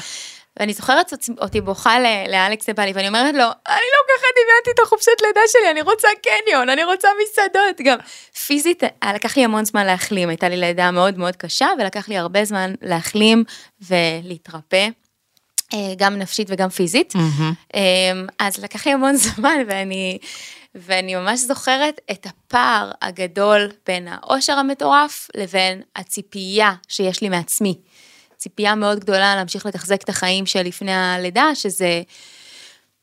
ואני 0.59 0.73
זוכרת 0.73 1.13
אותי 1.41 1.61
בוכה 1.61 1.99
לאלכס 2.27 2.69
לבעלי, 2.69 2.91
ואני 2.95 3.07
אומרת 3.07 3.35
לו, 3.35 3.43
אני 3.43 3.85
לא 3.93 4.15
ככה 4.15 4.27
דמיינתי 4.35 4.71
את 4.73 4.79
החופשת 4.83 5.21
לידה 5.21 5.41
שלי, 5.47 5.71
אני 5.71 5.81
רוצה 5.81 6.07
קניון, 6.23 6.69
אני 6.69 6.83
רוצה 6.83 7.07
מסעדות. 7.23 7.81
גם 7.85 7.97
פיזית, 8.45 8.83
לקח 9.15 9.37
לי 9.37 9.43
המון 9.43 9.65
זמן 9.65 9.85
להחלים, 9.85 10.29
הייתה 10.29 10.49
לי 10.49 10.57
לידה 10.57 10.91
מאוד 10.91 11.17
מאוד 11.17 11.35
קשה, 11.35 11.67
ולקח 11.79 12.09
לי 12.09 12.17
הרבה 12.17 12.45
זמן 12.45 12.73
להחלים 12.81 13.43
ולהתרפא. 13.81 14.87
אה, 15.73 15.93
גם 15.97 16.15
נפשית 16.15 16.47
וגם 16.49 16.69
פיזית. 16.69 17.13
Mm-hmm. 17.15 17.77
אז 18.39 18.63
לקח 18.63 18.87
לי 18.87 18.93
המון 18.93 19.15
זמן 19.25 19.57
ואני, 19.67 20.17
ואני 20.75 21.15
ממש 21.15 21.39
זוכרת 21.39 22.01
את 22.11 22.25
הפער 22.25 22.91
הגדול 23.01 23.71
בין 23.87 24.07
העושר 24.07 24.53
המטורף 24.53 25.27
לבין 25.35 25.81
הציפייה 25.95 26.73
שיש 26.87 27.21
לי 27.21 27.29
מעצמי. 27.29 27.77
ציפייה 28.37 28.75
מאוד 28.75 28.99
גדולה 28.99 29.35
להמשיך 29.35 29.65
לתחזק 29.65 30.01
את 30.01 30.09
החיים 30.09 30.45
שלפני 30.45 30.93
הלידה, 30.93 31.45
שזה... 31.53 32.01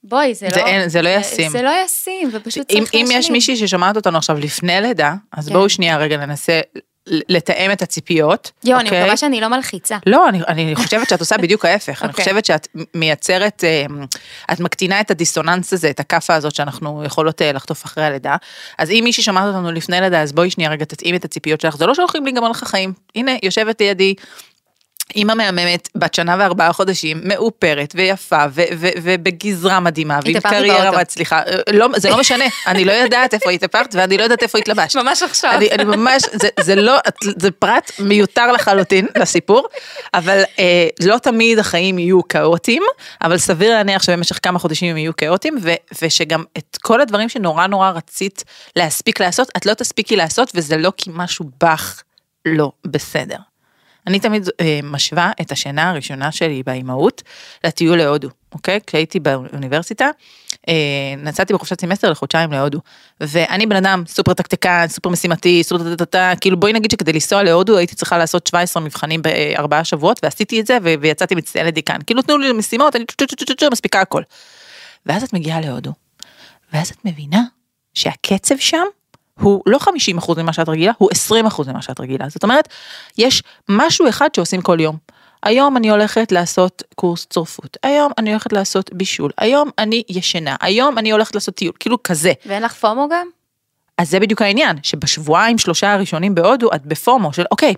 בואי, 0.05 0.35
זה, 0.35 0.49
זה 0.51 0.61
לא... 0.61 0.67
אין, 0.67 0.89
זה 0.89 1.03
לא 1.03 1.09
ישים. 1.09 1.51
זה, 1.51 1.59
זה 1.59 1.63
לא 1.63 1.71
ישים, 1.85 2.31
ופשוט 2.33 2.69
צריך 2.69 2.81
להשלים. 2.81 3.07
אם 3.07 3.13
יש 3.13 3.31
מישהי 3.31 3.57
ששומעת 3.57 3.97
אותנו 3.97 4.19
עכשיו 4.19 4.39
לפני 4.39 4.81
לידה, 4.81 5.15
אז 5.33 5.49
כן. 5.49 5.55
בואו 5.55 5.69
שנייה 5.69 5.97
רגע 5.97 6.17
ננסה 6.17 6.61
לתאם 7.07 7.73
את 7.73 7.83
הציפיות. 7.83 8.51
יו, 8.65 8.77
אני 8.77 8.85
אוקיי? 8.85 9.01
מקווה 9.01 9.17
שאני 9.17 9.41
לא 9.41 9.49
מלחיצה. 9.49 9.99
לא, 10.07 10.29
אני, 10.29 10.41
אני 10.49 10.75
חושבת 10.77 11.09
שאת 11.09 11.21
עושה 11.21 11.37
בדיוק 11.37 11.65
ההפך. 11.65 12.03
אני 12.03 12.11
אוקיי. 12.11 12.25
חושבת 12.25 12.45
שאת 12.45 12.69
מייצרת, 12.95 13.65
אה, 13.65 13.87
את 14.53 14.61
מקטינה 14.61 15.01
את 15.01 15.11
הדיסוננס 15.11 15.73
הזה, 15.73 15.91
את 15.91 16.01
הכאפה 16.01 16.35
הזאת 16.35 16.55
שאנחנו 16.55 17.05
יכולות 17.05 17.43
אה, 17.43 17.53
לחטוף 17.53 17.85
אחרי 17.85 18.05
הלידה. 18.05 18.37
אז 18.79 18.91
אם 18.91 19.01
מישהי 19.05 19.23
שמעת 19.23 19.45
אותנו 19.45 19.73
לפני 19.73 20.01
לידה, 20.01 20.23
אז 20.23 20.33
בואי 20.33 20.51
שנייה 20.51 20.71
רגע 20.71 20.85
תתאים 20.85 21.15
את 21.15 21.25
הציפיות 21.25 21.61
שלך. 21.61 21.77
זה 21.77 21.87
לא 21.87 21.95
שהולכים 21.95 22.25
להיגמר 22.25 22.49
לך 22.49 22.65
חיים. 22.65 22.93
הנה, 23.15 23.33
יושבת 23.43 23.81
לידי 23.81 24.15
אימא 25.17 25.35
מהממת, 25.35 25.89
בת 25.95 26.15
שנה 26.15 26.37
וארבעה 26.39 26.73
חודשים, 26.73 27.21
מאופרת 27.25 27.93
ויפה 27.97 28.45
ו- 28.51 28.63
ו- 28.79 28.89
ובגזרה 29.03 29.81
מדהימה, 29.81 30.19
ועם 30.25 30.41
קריירה 30.41 31.01
מצליחה. 31.01 31.39
אה, 31.39 31.73
לא, 31.73 31.89
זה 31.97 32.11
לא 32.11 32.21
משנה, 32.21 32.45
אני 32.67 32.85
לא 32.85 32.93
יודעת 32.93 33.35
איפה 33.35 33.51
התהפכת 33.51 33.95
ואני 33.95 34.19
לא 34.19 34.23
יודעת 34.23 34.43
איפה 34.43 34.59
התלבשת. 34.59 34.97
ממש 34.97 35.23
עכשיו. 35.23 35.53
אני, 35.55 35.71
אני 35.71 35.85
ממש, 35.85 36.23
זה, 36.33 36.49
זה 36.61 36.75
לא, 36.75 36.99
זה 37.39 37.51
פרט 37.51 37.93
מיותר 37.99 38.53
לחלוטין 38.53 39.07
לסיפור, 39.19 39.69
אבל 40.15 40.43
אה, 40.59 40.89
לא 41.05 41.19
תמיד 41.19 41.59
החיים 41.59 41.99
יהיו 41.99 42.29
כאוטיים, 42.29 42.83
אבל 43.23 43.39
סביר 43.39 43.71
להניח 43.71 44.03
שבמשך 44.03 44.39
כמה 44.43 44.59
חודשים 44.59 44.91
הם 44.91 44.97
יהיו 44.97 45.17
כאוטיים, 45.17 45.59
ו- 45.63 45.75
ושגם 46.03 46.45
את 46.59 46.79
כל 46.83 47.01
הדברים 47.01 47.29
שנורא 47.29 47.67
נורא 47.67 47.91
רצית 47.91 48.45
להספיק 48.77 49.21
לעשות, 49.21 49.49
את 49.57 49.67
לא 49.67 49.75
תספיקי 49.75 50.17
לעשות, 50.17 50.53
וזה 50.55 50.77
לא 50.77 50.93
כי 50.97 51.11
משהו 51.13 51.51
בך 51.61 52.03
לא 52.47 52.73
בסדר. 52.87 53.37
אני 54.07 54.21
תמיד 54.21 54.49
אה, 54.61 54.81
משווה 54.83 55.33
את 55.41 55.53
השנה 55.53 55.91
הראשונה 55.91 56.33
שלי 56.33 56.63
באימהות 56.67 57.23
לטיול 57.65 57.99
להודו, 57.99 58.29
אוקיי? 58.53 58.81
כשהייתי 58.87 59.21
באוניברסיטה, 59.21 60.11
אה, 60.69 60.75
נסעתי 61.19 61.53
בחופשת 61.53 61.81
סמסטר 61.81 62.11
לחודשיים 62.11 62.53
להודו, 62.53 62.81
ואני 63.21 63.67
בן 63.67 63.77
אדם 63.77 64.03
סופר 64.07 64.33
תקתקן, 64.33 64.85
סופר 64.89 65.11
משימתי, 65.11 65.63
סופר 65.63 65.97
טטטה, 65.97 66.33
כאילו 66.41 66.61
בואי 66.61 66.73
נגיד 66.73 66.91
שכדי 66.91 67.13
לנסוע 67.13 67.43
להודו 67.43 67.79
הייתי 67.79 67.95
צריכה 67.95 68.19
לעשות 68.19 68.47
17 68.47 68.83
מבחנים 68.83 69.23
בארבעה 69.23 69.85
שבועות, 69.85 70.21
ועשיתי 70.23 70.61
את 70.61 70.67
זה 70.67 70.79
ויצאתי 71.01 71.35
מצטיינת 71.35 71.75
דיקן, 71.75 71.99
כאילו 72.07 72.23
תנו 72.23 72.39
לי 72.39 72.53
משימות, 72.53 72.97
אני 72.97 73.05
מספיקה 73.73 74.01
הכל. 74.01 74.23
ואז 75.07 75.23
את 75.23 75.33
מגיעה 75.33 75.61
להודו, 75.61 75.93
ואז 76.73 76.91
את 76.91 77.05
מבינה 77.05 77.43
שהקצב 77.95 78.55
שם 78.59 78.85
הוא 79.43 79.63
לא 79.67 79.79
50% 80.19 80.43
ממה 80.43 80.53
שאת 80.53 80.69
רגילה, 80.69 80.93
הוא 80.99 81.11
20% 81.61 81.71
ממה 81.71 81.83
שאת 81.83 82.01
רגילה. 82.01 82.29
זאת 82.29 82.43
אומרת, 82.43 82.69
יש 83.19 83.43
משהו 83.69 84.09
אחד 84.09 84.29
שעושים 84.37 84.63
כל 84.63 84.81
יום. 84.81 84.97
היום 85.43 85.77
אני 85.77 85.91
הולכת 85.91 86.33
לעשות 86.33 86.83
קורס 86.95 87.27
צורפות, 87.31 87.77
היום 87.83 88.13
אני 88.19 88.31
הולכת 88.31 88.53
לעשות 88.53 88.93
בישול, 88.93 89.31
היום 89.39 89.71
אני 89.79 90.03
ישנה, 90.09 90.57
היום 90.61 90.99
אני 90.99 91.13
הולכת 91.13 91.35
לעשות 91.35 91.55
טיול, 91.55 91.73
כאילו 91.81 92.03
כזה. 92.03 92.33
ואין 92.47 92.63
לך 92.63 92.73
פומו 92.73 93.09
גם? 93.09 93.27
אז 93.99 94.11
זה 94.11 94.21
בדיוק 94.21 94.43
העניין, 94.43 94.77
שבשבועיים 94.83 95.59
שלושה 95.59 95.93
הראשונים 95.93 96.35
בהודו 96.35 96.69
את 96.75 96.87
בפומו 96.87 97.33
של 97.33 97.45
אוקיי, 97.51 97.75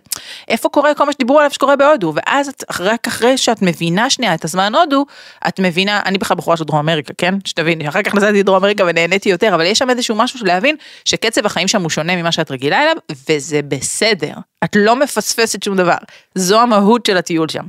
איפה 0.49 0.69
קורה 0.69 0.95
כל 0.95 1.07
מה 1.07 1.13
שדיברו 1.13 1.39
עליו 1.39 1.51
שקורה 1.51 1.77
בהודו, 1.77 2.13
ואז 2.17 2.49
את, 2.49 2.65
רק 2.81 3.07
אחרי 3.07 3.39
שאת 3.39 3.63
מבינה 3.63 4.11
שנייה 4.11 4.35
את 4.35 4.45
הזמן 4.45 4.75
הודו, 4.75 5.07
את 5.49 5.61
מבינה, 5.61 6.03
אני 6.05 6.19
בכלל 6.19 6.37
בחורה 6.37 6.57
של 6.57 6.65
דרום 6.65 6.79
אמריקה, 6.79 7.15
כן? 7.19 7.35
שתביני, 7.45 7.89
אחר 7.89 8.03
כך 8.03 8.15
נסעתי 8.15 8.39
לדרום 8.39 8.57
אמריקה 8.57 8.85
ונהניתי 8.85 9.29
יותר, 9.29 9.55
אבל 9.55 9.65
יש 9.65 9.79
שם 9.79 9.91
איזשהו 9.91 10.17
משהו 10.17 10.39
של 10.39 10.47
להבין 10.47 10.77
שקצב 11.05 11.47
החיים 11.47 11.69
שם 11.69 11.83
הוא 11.83 11.91
שונה 11.91 12.17
ממה 12.17 12.33
שאת 12.33 12.51
רגילה 12.51 12.83
אליו, 12.83 12.97
וזה 13.29 13.61
בסדר, 13.63 14.35
את 14.65 14.77
לא 14.77 14.97
מפספסת 14.97 15.63
שום 15.63 15.77
דבר, 15.77 15.97
זו 16.35 16.61
המהות 16.61 17.07
של 17.07 17.17
הטיול 17.17 17.49
שם. 17.49 17.65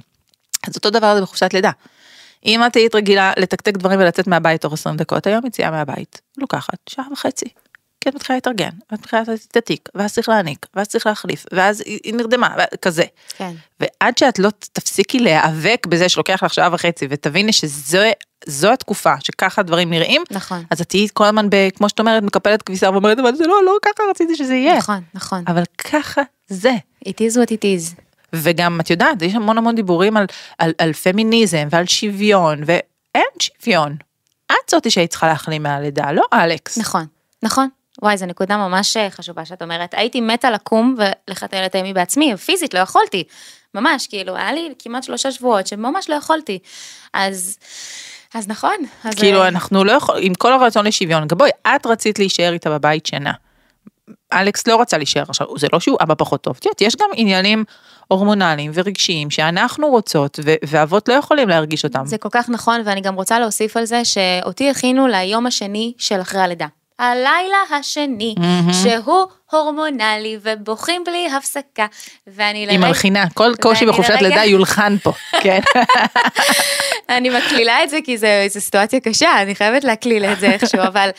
אז 0.68 0.76
אותו 0.76 0.90
דבר 0.90 1.16
זה 1.16 1.22
בחופשת 1.22 1.54
לידה. 1.54 1.72
אם 2.46 2.66
את 2.66 2.76
היית 2.76 2.96
רגילה 2.96 3.34
לתקתק 3.38 3.78
דברים 3.78 4.00
ולצאת 4.00 4.28
מהבית 4.28 4.62
תוך 4.62 4.74
20 4.74 4.98
דקות, 4.98 5.28
היום 5.28 5.46
יציאה 5.46 5.72
מהבית 5.72 6.22
לוקחת 6.38 6.78
שעה 6.90 7.06
וחצי. 7.12 7.65
כי 8.06 8.10
את 8.10 8.16
מתחילה 8.16 8.38
להתארגן, 8.38 8.70
ואת 8.92 9.00
מתחילה 9.00 9.22
לתת 9.22 9.46
את 9.52 9.58
התיק, 9.58 9.90
ואז 9.96 10.14
צריך 10.14 10.30
להעניק, 10.30 10.66
ואז 10.74 10.88
צריך 10.88 11.08
להחליף, 11.08 11.46
ואז 11.52 11.84
היא 11.86 12.14
נרדמה, 12.14 12.56
כזה. 12.82 13.04
כן. 13.38 13.52
ועד 13.80 14.18
שאת 14.18 14.40
לא 14.40 14.50
תפסיקי 14.74 15.20
להיאבק 15.20 15.88
בזה 15.90 16.10
שלוקח 16.10 16.44
לך 16.44 16.54
שעה 16.54 16.70
וחצי, 16.74 17.08
ותביני 17.10 17.54
שזו 17.54 18.72
התקופה 18.74 19.14
שככה 19.20 19.62
הדברים 19.62 19.90
נראים, 19.90 20.24
נכון. 20.32 20.64
אז 20.72 20.82
את 20.82 20.90
תהיי 20.90 21.08
כל 21.14 21.26
הזמן, 21.26 21.50
ב, 21.50 21.70
כמו 21.76 21.90
שאת 21.90 22.00
אומרת, 22.00 22.24
מקפלת 22.24 22.62
כביסה 22.62 22.92
ואומרת, 22.92 23.20
אבל 23.20 23.36
זה 23.36 23.48
לא, 23.48 23.66
לא 23.66 23.78
ככה 23.82 24.04
רציתי 24.10 24.36
שזה 24.36 24.56
יהיה. 24.56 24.78
נכון, 24.78 25.02
נכון. 25.14 25.44
אבל 25.48 25.64
ככה 25.78 26.22
זה. 26.48 26.74
It 27.08 27.12
is 27.12 27.36
what 27.36 27.50
it 27.50 27.62
is. 27.62 28.02
וגם, 28.34 28.80
את 28.80 28.90
יודעת, 28.90 29.22
יש 29.22 29.36
המון 29.36 29.58
המון 29.58 29.76
דיבורים 29.76 30.18
על, 30.18 30.26
על, 30.58 30.74
על 30.78 30.94
פמיניזם 30.94 31.68
ועל 31.72 31.86
שוויון, 31.86 32.64
ואין 32.66 33.26
שוויון. 33.40 33.96
את 34.52 34.70
זאתי 34.70 34.92
שהיית 34.92 35.10
צריכה 35.10 35.28
להחלים 35.28 35.64
מהלידה, 35.64 36.12
לא 36.12 36.24
אלכס. 36.34 36.78
נכון, 36.78 37.06
נכון. 37.44 37.70
וואי, 38.02 38.18
זו 38.18 38.26
נקודה 38.26 38.58
ממש 38.58 38.98
אה, 38.98 39.10
חשובה 39.10 39.46
שאת 39.46 39.62
אומרת. 39.62 39.94
הייתי 39.94 40.22
מתה 40.22 40.52
לקום 40.52 40.96
ולחתל 40.98 41.64
את 41.66 41.76
אמי 41.76 41.94
בעצמי, 41.94 42.38
פיזית 42.38 42.74
לא 42.74 42.80
יכולתי. 42.80 43.24
ממש, 43.74 44.08
כאילו, 44.08 44.36
היה 44.36 44.54
לי 44.54 44.74
כמעט 44.80 45.04
שלושה 45.04 45.32
שבועות 45.32 45.68
שממש 45.68 46.10
לא 46.10 46.16
יכולתי. 46.16 46.60
אז, 47.14 47.58
אז 48.34 48.48
נכון. 48.48 48.76
אז 49.04 49.16
כאילו, 49.16 49.42
אה, 49.42 49.48
אנחנו 49.48 49.84
לא 49.84 49.92
יכולים, 49.92 50.24
עם 50.24 50.34
כל 50.34 50.54
הרצון 50.54 50.86
לשוויון, 50.86 51.28
גם 51.28 51.38
בואי, 51.38 51.50
את 51.68 51.86
רצית 51.86 52.20
להישאר 52.20 52.54
איתה 52.54 52.70
בבית 52.70 53.06
שינה. 53.06 53.32
אלכס 54.34 54.68
לא 54.68 54.82
רצה 54.82 54.98
להישאר 54.98 55.24
עכשיו, 55.30 55.48
זה 55.58 55.68
לא 55.74 55.80
שהוא 55.80 55.98
אבא 56.02 56.14
פחות 56.18 56.42
טוב, 56.42 56.60
יודעת, 56.66 56.82
יש 56.82 56.96
גם 56.96 57.10
עניינים 57.16 57.64
הורמונליים 58.08 58.72
ורגשיים 58.74 59.30
שאנחנו 59.30 59.88
רוצות, 59.88 60.40
ו- 60.44 60.56
ואבות 60.68 61.10
לא 61.10 61.14
יכולים 61.14 61.50
להרגיש 61.50 61.84
אותם. 61.84 62.06
זה 62.06 62.18
כל 62.18 62.30
כך 62.32 62.50
נכון, 62.50 62.82
ואני 62.86 63.02
גם 63.02 63.16
רוצה 63.16 63.40
להוסיף 63.40 63.78
על 63.78 63.86
זה 63.86 64.06
שאותי 64.06 64.70
הכינו 64.70 65.08
ליום 65.08 65.46
השני 65.46 65.94
של 65.98 66.22
אחרי 66.22 66.42
הלידה. 66.42 66.68
הלילה 67.00 67.58
השני, 67.80 68.36
שהוא 68.84 69.24
הורמונלי 69.52 70.38
ובוכים 70.42 71.04
בלי 71.04 71.28
הפסקה, 71.38 71.86
ואני 72.28 72.60
היא 72.60 72.68
לרגע... 72.68 72.80
מלחינה, 72.88 73.26
כל 73.34 73.52
קושי 73.62 73.86
בחופשת 73.86 74.10
לרגע- 74.10 74.28
לידה 74.28 74.44
יולחן 74.46 74.98
פה, 75.04 75.12
כן. 75.44 75.60
אני 77.10 77.30
מקלילה 77.30 77.84
את 77.84 77.90
זה 77.90 77.98
כי 78.04 78.18
זו 78.18 78.28
סיטואציה 78.60 79.00
קשה, 79.00 79.42
אני 79.42 79.56
חייבת 79.56 79.84
להקליל 79.84 80.26
את 80.26 80.40
זה 80.40 80.52
איכשהו, 80.52 80.82
אבל 80.84 81.10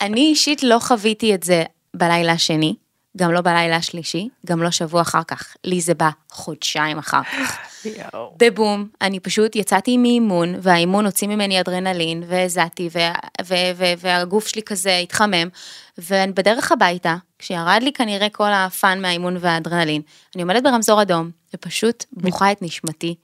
אני 0.00 0.20
אישית 0.20 0.62
לא 0.62 0.78
חוויתי 0.78 1.34
את 1.34 1.42
זה 1.42 1.62
בלילה 1.94 2.32
השני, 2.32 2.74
גם 3.16 3.32
לא 3.32 3.40
בלילה 3.40 3.76
השלישי, 3.76 4.28
גם 4.46 4.62
לא 4.62 4.70
שבוע 4.70 5.02
אחר 5.02 5.22
כך, 5.22 5.56
לי 5.64 5.80
זה 5.80 5.94
בא 5.94 6.10
חודשיים 6.30 6.98
אחר 6.98 7.22
כך. 7.22 7.58
בבום, 8.40 8.88
אני 9.00 9.20
פשוט 9.20 9.56
יצאתי 9.56 9.96
מאימון, 9.96 10.54
והאימון 10.62 11.04
הוציא 11.06 11.28
ממני 11.28 11.60
אדרנלין, 11.60 12.22
והזעתי, 12.26 12.88
וה- 12.92 13.12
ו- 13.44 13.54
ו- 13.76 13.92
והגוף 13.98 14.46
שלי 14.46 14.62
כזה 14.62 14.96
התחמם, 14.96 15.48
ובדרך 15.98 16.72
הביתה, 16.72 17.16
כשירד 17.38 17.80
לי 17.82 17.92
כנראה 17.92 18.28
כל 18.28 18.52
הפאן 18.52 19.02
מהאימון 19.02 19.36
והאדרנלין, 19.40 20.02
אני 20.34 20.42
עומדת 20.42 20.62
ברמזור 20.62 21.02
אדום, 21.02 21.30
ופשוט 21.54 22.04
בוכה 22.12 22.52
את 22.52 22.62
נשמתי. 22.62 23.14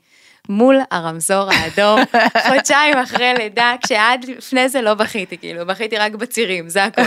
מול 0.49 0.81
הרמזור 0.91 1.51
האדום, 1.51 2.01
חודשיים 2.49 2.99
אחרי 2.99 3.35
לידה, 3.39 3.75
כשעד 3.85 4.25
לפני 4.25 4.69
זה 4.69 4.83
לא 4.83 4.95
בכיתי, 4.95 5.39
כאילו, 5.39 5.67
בכיתי 5.67 5.97
רק 5.97 6.13
בצירים, 6.13 6.69
זה 6.69 6.85
הכל. 6.85 7.03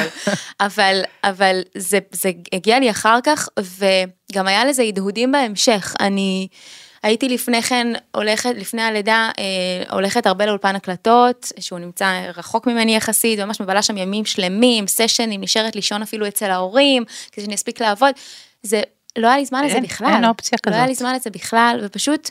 אבל, 0.59 1.01
אבל 1.23 1.61
זה, 1.77 1.99
זה 2.11 2.31
הגיע 2.53 2.79
לי 2.79 2.91
אחר 2.91 3.19
כך, 3.23 3.49
וגם 3.59 4.47
היה 4.47 4.65
לזה 4.65 4.83
הדהודים 4.83 5.31
בהמשך. 5.31 5.95
אני 5.99 6.47
הייתי 7.03 7.29
לפני 7.29 7.61
כן 7.61 7.87
הולכת, 8.15 8.53
לפני 8.55 8.81
הלידה, 8.81 9.29
אה, 9.39 9.93
הולכת 9.93 10.27
הרבה 10.27 10.45
לאולפן 10.45 10.75
הקלטות, 10.75 11.51
שהוא 11.59 11.79
נמצא 11.79 12.21
רחוק 12.35 12.67
ממני 12.67 12.95
יחסית, 12.95 13.39
ממש 13.39 13.61
מבלה 13.61 13.81
שם 13.81 13.97
ימים 13.97 14.25
שלמים, 14.25 14.87
סשנים, 14.87 15.41
נשארת 15.41 15.75
לישון 15.75 16.01
אפילו 16.01 16.27
אצל 16.27 16.51
ההורים, 16.51 17.03
כדי 17.31 17.45
שאני 17.45 17.55
אספיק 17.55 17.81
לעבוד. 17.81 18.11
זה, 18.63 18.81
לא 19.17 19.27
היה 19.27 19.37
לי 19.37 19.45
זמן 19.45 19.65
לזה 19.65 19.75
אין, 19.75 19.83
בכלל. 19.83 20.07
אין 20.07 20.25
אופציה 20.25 20.57
לא 20.67 20.75
היה 20.75 20.85
לי 20.85 20.91
כזאת. 20.91 20.99
זמן 20.99 21.15
לזה 21.15 21.29
בכלל, 21.29 21.79
ופשוט 21.83 22.29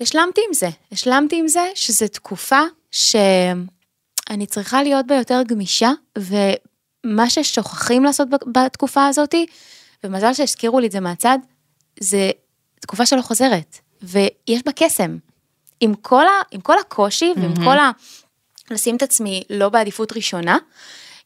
השלמתי 0.00 0.40
עם 0.48 0.54
זה. 0.54 0.68
השלמתי 0.92 1.38
עם 1.38 1.48
זה 1.48 1.70
שזו 1.74 2.08
תקופה 2.08 2.60
שאני 2.90 4.46
צריכה 4.46 4.82
להיות 4.82 5.06
בה 5.06 5.14
יותר 5.14 5.42
גמישה, 5.46 5.90
ומה 6.18 7.30
ששוכחים 7.30 8.04
לעשות 8.04 8.28
בתקופה 8.52 9.06
הזאת, 9.06 9.34
ומזל 10.04 10.34
שהזכירו 10.34 10.80
לי 10.80 10.86
את 10.86 10.92
זה 10.92 11.00
מהצד, 11.00 11.38
זה 12.00 12.30
תקופה 12.80 13.06
שלא 13.06 13.22
חוזרת, 13.22 13.78
ויש 14.02 14.62
בה 14.64 14.72
קסם. 14.72 15.16
עם 15.80 15.94
כל, 15.94 16.26
ה, 16.26 16.42
עם 16.50 16.60
כל 16.60 16.78
הקושי 16.78 17.32
ועם 17.36 17.54
כל 17.54 17.78
ה... 17.78 17.90
לשים 18.70 18.96
את 18.96 19.02
עצמי 19.02 19.42
לא 19.50 19.68
בעדיפות 19.68 20.12
ראשונה, 20.16 20.58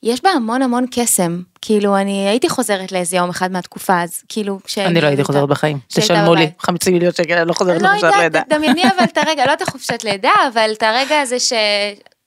יש 0.04 0.22
בה 0.22 0.30
המון 0.30 0.62
המון 0.62 0.86
קסם. 0.90 1.42
כאילו, 1.62 1.96
אני 1.96 2.28
הייתי 2.28 2.48
חוזרת 2.48 2.92
לאיזה 2.92 3.16
יום 3.16 3.30
אחד 3.30 3.52
מהתקופה, 3.52 4.02
אז 4.02 4.22
כאילו, 4.28 4.58
כשהייתי 4.64 4.92
אני 4.92 5.00
לא 5.00 5.06
הייתי 5.06 5.24
חוזרת 5.24 5.48
בחיים. 5.48 5.78
תשלמו 5.88 6.34
לי 6.34 6.46
בבית. 6.46 6.60
חמישים 6.60 6.92
מיליון 6.92 7.12
שקל, 7.12 7.38
אני 7.38 7.48
לא 7.48 7.52
חוזרת 7.52 7.82
לא 7.82 7.88
לחופשת 7.88 8.04
לידה. 8.04 8.24
יודעת, 8.24 8.48
דמייני 8.48 8.82
אבל 8.82 9.04
את 9.04 9.18
הרגע, 9.18 9.46
לא 9.46 9.52
את 9.52 9.62
החופשת 9.62 10.04
לידה, 10.04 10.32
אבל 10.52 10.70
את 10.72 10.82
הרגע 10.82 11.20
הזה 11.20 11.40
ש... 11.40 11.52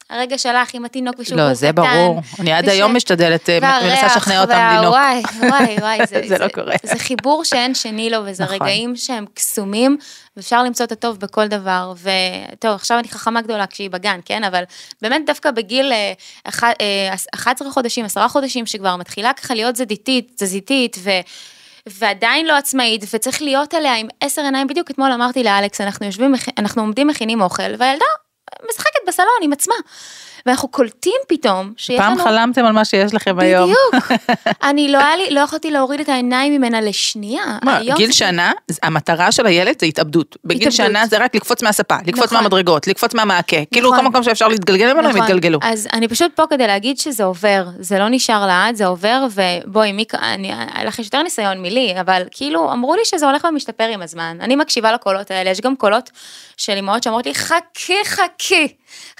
הרגע 0.10 0.38
שלך 0.38 0.74
עם 0.74 0.86
התינוק 0.86 1.16
ושהוא 1.20 1.38
לא, 1.38 1.44
קטן. 1.44 1.54
זה 1.54 1.72
ברור. 1.72 2.22
אני 2.40 2.52
עד 2.54 2.64
וש- 2.64 2.70
היום 2.72 2.96
משתדלת, 2.96 3.50
אה, 3.50 3.60
מנסה 3.60 3.68
והריח, 3.82 4.04
לשכנע 4.18 4.42
אותם 4.42 4.52
וה- 4.54 4.78
לנהוג. 4.78 4.94
וואי, 4.94 5.22
וואי, 5.40 5.76
וואי, 5.82 6.06
זה, 6.08 6.22
זה 6.28 6.38
לא 6.38 6.48
קורה. 6.48 6.76
זה 6.84 7.00
חיבור 7.00 7.44
שאין 7.46 7.76
שני 7.76 8.10
לו, 8.10 8.18
וזה 8.26 8.44
נכון. 8.44 8.56
רגעים 8.56 8.96
שהם 8.96 9.26
קסומים, 9.34 9.98
ואפשר 10.38 10.64
למצוא 10.64 10.86
את 10.86 10.92
הטוב 10.92 11.20
בכל 11.20 11.48
דבר. 11.48 11.94
וטוב, 12.54 12.72
עכשיו 12.72 13.00
אני 13.00 13.08
חכמה 13.08 13.42
גדולה 13.42 13.68
כשהיא 13.68 13.90
בגן, 13.90 14.20
כן? 14.26 14.44
אבל 14.44 14.64
באמת 15.02 15.22
דווקא 15.26 15.52
בגיל 15.52 15.92
אה, 15.92 16.14
אח- 16.44 16.64
אה, 16.64 17.14
11 17.36 17.72
חודשים, 17.72 18.06
10 18.06 18.28
חודשים, 18.28 18.66
שכבר 18.66 18.96
מתחילה 18.96 19.34
ככה 19.34 19.54
להיות 19.54 19.76
זדיתית, 19.76 20.32
תזזיתית, 20.38 20.98
ו... 21.00 21.10
ועדיין 21.90 22.46
לא 22.46 22.58
עצמאית, 22.58 23.04
וצריך 23.14 23.42
להיות 23.42 23.74
עליה 23.74 23.96
עם 23.96 24.08
עשר 24.22 24.42
עיניים, 24.42 24.68
בדיוק 24.68 24.92
אתמול 24.92 25.12
אמרתי 25.12 25.44
לאלכס, 25.44 25.82
אנחנו 25.82 26.06
יושבים, 26.06 26.34
אנחנו 26.58 26.82
עומדים 26.82 27.08
מכינים 27.08 27.42
אוכל, 27.42 27.64
והילדה 27.80 28.06
משחקת 28.70 29.00
בסלון 29.08 29.40
עם 29.42 29.54
עצמה. 29.54 29.76
ואנחנו 30.48 30.68
קולטים 30.68 31.14
פתאום 31.28 31.74
שיש 31.78 31.98
פעם 32.00 32.14
לנו... 32.14 32.24
חלמתם 32.24 32.66
על 32.66 32.72
מה 32.72 32.86
שיש 32.86 33.14
לכם 33.14 33.40
היום. 33.40 33.72
בדיוק. 33.72 34.12
אני 34.70 34.92
לא 34.92 35.00
לי, 35.18 35.34
לא 35.36 35.40
יכולתי 35.40 35.72
להוריד 35.72 36.00
את 36.00 36.10
העיניים 36.10 36.54
ממנה 36.54 36.82
לשנייה. 36.82 37.58
מה, 37.64 37.80
גיל 37.96 38.08
זה- 38.08 38.14
שנה, 38.14 38.52
המטרה 38.84 39.32
של 39.32 39.46
הילד 39.46 39.80
זה 39.80 39.86
התאבדות. 39.86 40.38
בגיל 40.46 40.68
התאבדות. 40.68 40.88
שנה 40.88 41.08
זה 41.08 41.18
רק 41.18 41.36
לקפוץ 41.36 41.64
מהספה, 41.64 41.96
לקפוץ 42.06 42.26
נכון. 42.26 42.38
מהמדרגות, 42.38 42.88
לקפוץ 42.88 43.14
מהמעקה. 43.14 43.58
כאילו 43.72 43.92
כל 43.92 44.02
מקום 44.02 44.24
שאפשר 44.24 44.48
להתגלגל 44.48 44.94
ממנו, 44.94 45.08
הם 45.08 45.16
נכון. 45.16 45.24
יתגלגלו. 45.24 45.60
אז 45.62 45.88
אני 45.94 46.08
פשוט 46.08 46.32
פה 46.36 46.44
כדי 46.50 46.68
להגיד 46.68 46.98
שזה 46.98 47.24
עובר, 47.24 47.66
זה 47.80 48.00
לא 48.00 48.10
נשאר 48.10 48.46
לעד, 48.46 48.76
זה 48.76 48.86
עובר, 48.86 49.26
ובואי, 49.32 49.92
מי, 49.92 50.06
אני, 50.22 50.52
לך 50.86 51.00
יותר 51.00 51.24
ניסיון 51.24 51.62
מלי, 51.62 51.94
אבל 52.02 52.24
כאילו, 52.32 52.72
אמרו 52.72 52.96
לי 52.96 53.02
שזה 53.06 53.26
הולך 53.26 53.48
ומשתפר 53.50 53.84
עם 53.84 54.02
הזמן. 54.02 54.38
אני 54.42 54.56
מקשיבה 54.56 54.92
לקולות 54.92 55.32
האלה, 55.32 55.50
יש 55.50 55.62
גם 55.62 55.76
קולות 55.76 56.10
של 56.58 56.74
אמהות 56.78 57.04
שאומרות 57.04 57.26
לי, 57.26 57.36
חכי, 57.36 57.94
חכי, 58.06 58.68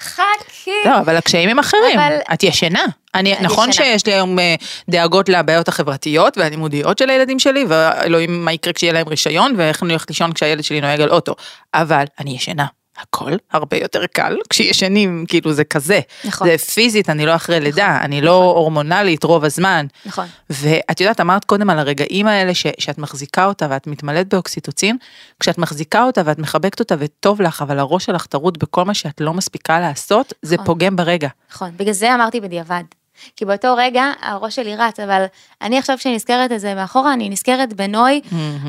חכי. 0.00 0.70
לא, 0.84 0.98
אבל 0.98 1.16
הקשיים 1.16 1.48
הם 1.48 1.58
אחרים. 1.58 1.98
אבל- 1.98 2.16
את 2.32 2.42
ישנה. 2.42 2.82
אני, 3.14 3.36
אני 3.36 3.46
נכון 3.46 3.70
ישנה. 3.70 3.84
שיש 3.84 4.06
לי 4.06 4.12
היום 4.14 4.38
אה, 4.38 4.54
דאגות 4.88 5.28
לבעיות 5.28 5.68
החברתיות 5.68 6.38
והלימודיות 6.38 6.98
של 6.98 7.10
הילדים 7.10 7.38
שלי, 7.38 7.64
ואלוהים 7.68 8.44
מה 8.44 8.52
יקרה 8.52 8.72
כשיהיה 8.72 8.92
להם 8.92 9.08
רישיון, 9.08 9.54
ואיך 9.56 9.82
אני 9.82 9.92
הולכת 9.92 10.08
לישון 10.10 10.32
כשהילד 10.32 10.64
שלי 10.64 10.80
נוהג 10.80 11.00
על 11.00 11.10
אוטו. 11.10 11.34
אבל 11.74 12.04
אני 12.20 12.30
ישנה. 12.30 12.66
הכל 12.98 13.32
הרבה 13.52 13.76
יותר 13.76 14.06
קל 14.06 14.36
כשישנים, 14.50 15.24
כאילו 15.28 15.52
זה 15.52 15.64
כזה. 15.64 16.00
נכון. 16.24 16.48
זה 16.48 16.58
פיזית, 16.58 17.10
אני 17.10 17.26
לא 17.26 17.34
אחרי 17.34 17.60
לידה, 17.60 17.98
אני 18.02 18.20
לא 18.20 18.44
הורמונלית 18.44 19.24
רוב 19.24 19.44
הזמן. 19.44 19.86
נכון. 20.06 20.26
ואת 20.50 21.00
יודעת, 21.00 21.20
אמרת 21.20 21.44
קודם 21.44 21.70
על 21.70 21.78
הרגעים 21.78 22.26
האלה 22.26 22.54
ש, 22.54 22.66
שאת 22.78 22.98
מחזיקה 22.98 23.46
אותה 23.46 23.66
ואת 23.70 23.86
מתמלאת 23.86 24.28
באוקסיטוצין, 24.28 24.96
כשאת 25.40 25.58
מחזיקה 25.58 26.04
אותה 26.04 26.22
ואת 26.24 26.38
מחבקת 26.38 26.80
אותה 26.80 26.94
וטוב 26.98 27.42
לך, 27.42 27.62
אבל 27.62 27.78
הראש 27.78 28.04
שלך 28.04 28.26
טרוד 28.26 28.58
בכל 28.58 28.84
מה 28.84 28.94
שאת 28.94 29.20
לא 29.20 29.34
מספיקה 29.34 29.80
לעשות, 29.80 30.32
זה 30.42 30.54
נכון. 30.54 30.66
פוגם 30.66 30.96
ברגע. 30.96 31.28
נכון, 31.52 31.70
בגלל 31.76 31.92
זה 31.92 32.14
אמרתי 32.14 32.40
בדיעבד. 32.40 32.82
כי 33.36 33.44
באותו 33.44 33.74
רגע 33.76 34.04
הראש 34.22 34.56
שלי 34.56 34.76
רץ, 34.76 35.00
אבל 35.00 35.24
אני 35.62 35.78
עכשיו 35.78 35.98
כשאני 35.98 36.14
נזכרת 36.14 36.52
את 36.52 36.60
זה 36.60 36.74
מאחורה, 36.74 37.12
אני 37.12 37.28
נזכרת 37.28 37.72
בנוי 37.72 38.20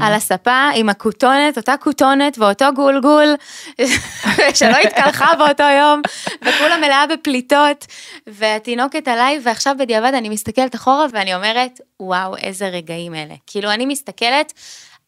על 0.02 0.14
הספה 0.14 0.70
עם 0.76 0.90
הכותונת, 0.90 1.58
אותה 1.58 1.76
כותונת 1.80 2.38
ואותו 2.38 2.66
גולגול, 2.76 3.36
שלא 4.58 4.78
התקלחה 4.84 5.36
באותו 5.36 5.64
יום, 5.64 6.02
וכולה 6.42 6.78
מלאה 6.78 7.08
בפליטות, 7.08 7.86
והתינוקת 8.28 9.08
עליי, 9.08 9.40
ועכשיו 9.44 9.76
בדיעבד 9.80 10.14
אני 10.14 10.30
מסתכלת 10.30 10.76
אחורה 10.76 11.06
ואני 11.14 11.36
אומרת, 11.36 11.82
וואו, 12.00 12.38
איזה 12.38 12.68
רגעים 12.68 13.16
אלה. 13.16 13.36
כאילו, 13.48 13.72
אני 13.72 13.86
מסתכלת 13.86 14.54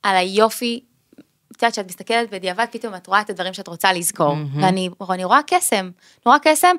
על 0.04 0.16
היופי 0.16 0.80
את 1.52 1.64
יודעת, 1.64 1.74
כשאת 1.74 1.88
מסתכלת 1.88 2.30
בדיעבד, 2.30 2.66
פתאום 2.72 2.96
את 2.96 3.08
רואה 3.08 3.22
את 3.22 3.30
הדברים 3.30 3.54
שאת 3.54 3.68
רוצה 3.68 3.94
לזכור. 3.94 4.36
ואני 4.62 4.90
אני 5.10 5.24
רואה 5.24 5.40
קסם, 5.48 5.90
נורא 6.26 6.38
קסם, 6.42 6.76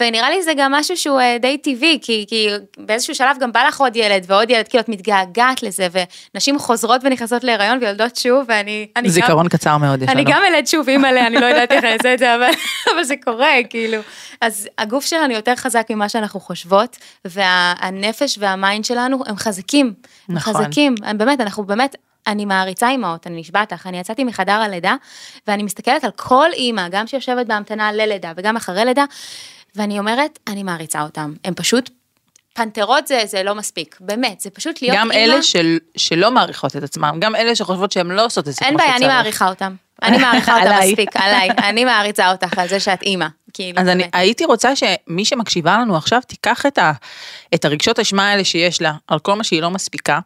ונראה 0.00 0.30
לי 0.30 0.42
זה 0.42 0.52
גם 0.56 0.72
משהו 0.72 0.96
שהוא 0.96 1.20
אה, 1.20 1.36
די 1.40 1.58
טבעי, 1.58 1.98
כי, 2.02 2.24
כי 2.28 2.48
באיזשהו 2.78 3.14
שלב 3.14 3.36
גם 3.40 3.52
בא 3.52 3.62
לך 3.68 3.80
עוד 3.80 3.96
ילד 3.96 4.24
ועוד 4.26 4.50
ילד, 4.50 4.68
כאילו 4.68 4.80
את 4.80 4.88
מתגעגעת 4.88 5.62
לזה, 5.62 5.86
ונשים 6.34 6.58
חוזרות 6.58 7.00
ונכנסות 7.04 7.44
להיריון 7.44 7.78
ויולדות 7.80 8.16
שוב, 8.16 8.44
ואני 8.48 8.86
אני 8.96 9.08
גם... 9.08 9.14
זיכרון 9.14 9.48
קצר 9.48 9.76
מאוד 9.76 10.02
יש 10.02 10.08
לנו. 10.08 10.20
אני 10.20 10.32
גם 10.32 10.42
אלד 10.48 10.66
שוב 10.66 10.88
אימא 10.88 11.06
ל... 11.06 11.18
אני 11.18 11.36
לא 11.40 11.46
יודעת 11.46 11.72
איך 11.72 11.84
אני 11.84 11.92
אעשה 11.92 12.14
את 12.14 12.18
זה, 12.18 12.34
אבל, 12.34 12.50
אבל 12.94 13.04
זה 13.04 13.14
קורה, 13.24 13.52
כאילו. 13.70 13.98
אז 14.40 14.68
הגוף 14.78 15.04
שלנו 15.04 15.32
יותר 15.32 15.54
חזק 15.56 15.86
ממה 15.90 16.08
שאנחנו 16.08 16.40
חושבות, 16.40 16.96
והנפש 17.24 18.38
והמיינד 18.40 18.84
שלנו 18.84 19.22
הם 19.26 19.36
חזקים. 19.36 19.92
הם 20.28 20.34
נכון. 20.34 20.54
חזקים, 20.54 20.94
הם 21.02 21.18
באמת, 21.18 21.40
אנחנו 21.40 21.64
באמת, 21.64 21.96
אני 22.26 22.44
מעריצה 22.44 22.88
אימהות, 22.88 23.26
אני 23.26 23.40
נשבעת 23.40 23.72
לך, 23.72 23.86
אני 23.86 23.98
יצאתי 23.98 24.24
מחדר 24.24 24.52
הלידה, 24.52 24.94
ואני 25.46 25.62
מסתכלת 25.62 26.04
על 26.04 26.10
כל 26.16 26.48
אימא, 26.52 26.88
גם 26.88 27.06
שיושבת 27.06 27.46
בהמתנה 27.46 27.92
ללידה 27.92 28.32
וגם 28.36 28.56
אחרי 28.56 28.84
לידה, 28.84 29.04
ואני 29.76 29.98
אומרת, 29.98 30.38
אני 30.46 30.62
מעריצה 30.62 31.02
אותם. 31.02 31.32
הם 31.44 31.54
פשוט 31.54 31.90
פנתרות 32.54 33.06
זה, 33.06 33.22
זה 33.24 33.42
לא 33.42 33.54
מספיק, 33.54 33.96
באמת, 34.00 34.40
זה 34.40 34.50
פשוט 34.50 34.82
להיות 34.82 34.96
גם 34.98 35.12
אימא. 35.12 35.32
אלה 35.32 35.42
של, 35.42 35.78
שלא 35.96 36.30
מעריכות 36.30 36.76
את 36.76 36.82
עצמם, 36.82 37.16
גם 37.20 37.36
אלה 37.36 37.54
שחושבות 37.54 37.92
שהן 37.92 38.10
לא 38.10 38.24
עושות 38.24 38.48
את 38.48 38.52
זה 38.52 38.64
אין 38.64 38.70
כמו 38.70 38.78
בעיה, 38.78 38.90
אני 38.90 38.98
שצריך. 38.98 39.12
מעריכה 39.16 39.48
אותם. 39.48 39.74
אני 40.02 40.18
מעריכה 40.18 40.56
אותם. 40.60 40.78
מספיק, 40.82 41.16
עליי. 41.16 41.48
אני 41.50 41.84
מעריצה 41.84 42.32
אותך 42.32 42.58
על 42.58 42.68
זה 42.68 42.80
שאת 42.80 43.02
אימא. 43.02 43.26
כאילו, 43.52 43.80
אז 43.80 43.88
אני. 43.88 44.08
הייתי 44.12 44.44
רוצה 44.44 44.72
שמי 44.76 45.24
שמקשיבה 45.24 45.78
לנו 45.78 45.96
עכשיו 45.96 46.20
תיקח 46.26 46.66
את, 46.66 46.78
ה, 46.78 46.92
את 47.54 47.64
הרגשות 47.64 47.98
אשמה 47.98 48.28
האלה 48.30 48.44
שיש 48.44 48.82
לה 48.82 48.92
על 49.08 49.18
כל 49.18 49.34
מה 49.34 49.44
שהיא 49.44 49.62
לא 49.62 49.70
מספיקה. 49.70 50.18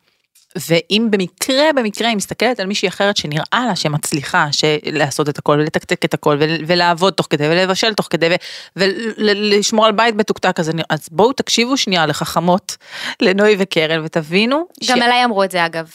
ואם 0.69 1.09
במקרה, 1.11 1.73
במקרה 1.77 2.09
היא 2.09 2.17
מסתכלת 2.17 2.61
על 2.61 2.67
מישהי 2.67 2.89
אחרת 2.89 3.17
שנראה 3.17 3.65
לה 3.69 3.77
שמצליחה 3.77 4.47
לעשות 4.85 5.29
את 5.29 5.39
הכל 5.39 5.53
ולתקתק 5.61 6.05
את 6.05 6.15
הכל 6.15 6.37
ול- 6.41 6.65
ולעבוד 6.67 7.13
תוך 7.13 7.27
כדי 7.31 7.49
ולבשל 7.49 7.95
תוך 7.95 8.07
כדי 8.11 8.29
ולשמור 8.77 9.87
על 9.87 9.93
בית 9.93 10.15
מתוקתק, 10.15 10.61
אז, 10.61 10.71
אני, 10.71 10.83
אז 10.91 11.09
בואו 11.11 11.33
תקשיבו 11.33 11.77
שנייה 11.77 12.07
לחכמות, 12.07 12.77
לנוי 13.23 13.57
וקרן 13.59 14.05
ותבינו 14.05 14.67
גם 14.89 15.03
אליי 15.03 15.25
אמרו 15.25 15.45
את 15.45 15.51
זה 15.51 15.67
אגב. 15.67 15.91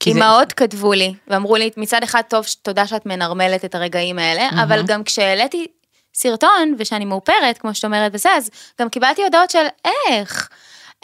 כי 0.00 0.12
זה- 0.12 0.18
אמהות 0.18 0.52
כתבו 0.52 0.92
לי, 0.92 1.14
ואמרו 1.28 1.56
לי, 1.56 1.70
מצד 1.76 2.02
אחד 2.02 2.22
טוב, 2.28 2.44
תודה 2.62 2.86
שאת 2.86 3.06
מנרמלת 3.06 3.64
את 3.64 3.74
הרגעים 3.74 4.18
האלה, 4.18 4.48
אבל 4.62 4.82
גם 4.86 5.04
כשהעליתי 5.04 5.66
סרטון, 6.14 6.74
ושאני 6.78 7.04
מאופרת, 7.04 7.58
כמו 7.58 7.74
שאת 7.74 7.84
אומרת 7.84 8.12
וזה, 8.14 8.30
אז 8.32 8.50
גם 8.80 8.88
קיבלתי 8.88 9.22
הודעות 9.22 9.50
של 9.50 9.64
איך, 10.08 10.48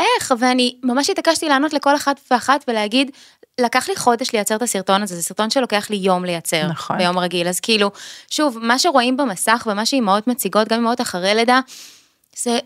איך, 0.00 0.32
ואני 0.38 0.76
ממש 0.82 1.10
התעקשתי 1.10 1.48
לענות 1.48 1.72
לכל 1.72 1.96
אחת 1.96 2.20
ואחת 2.30 2.64
ולהגיד, 2.68 3.10
לקח 3.60 3.88
לי 3.88 3.96
חודש 3.96 4.32
לייצר 4.32 4.56
את 4.56 4.62
הסרטון 4.62 5.02
הזה, 5.02 5.16
זה 5.16 5.22
סרטון 5.22 5.50
שלוקח 5.50 5.90
לי 5.90 5.96
יום 5.96 6.24
לייצר, 6.24 6.66
נכון. 6.66 6.98
ביום 6.98 7.18
רגיל, 7.18 7.48
אז 7.48 7.60
כאילו, 7.60 7.90
שוב, 8.30 8.58
מה 8.58 8.78
שרואים 8.78 9.16
במסך 9.16 9.66
ומה 9.70 9.86
שאימהות 9.86 10.26
מציגות, 10.26 10.68
גם 10.68 10.78
אימהות 10.78 11.00
אחרי 11.00 11.34
לידה, 11.34 11.60
זה 12.36 12.58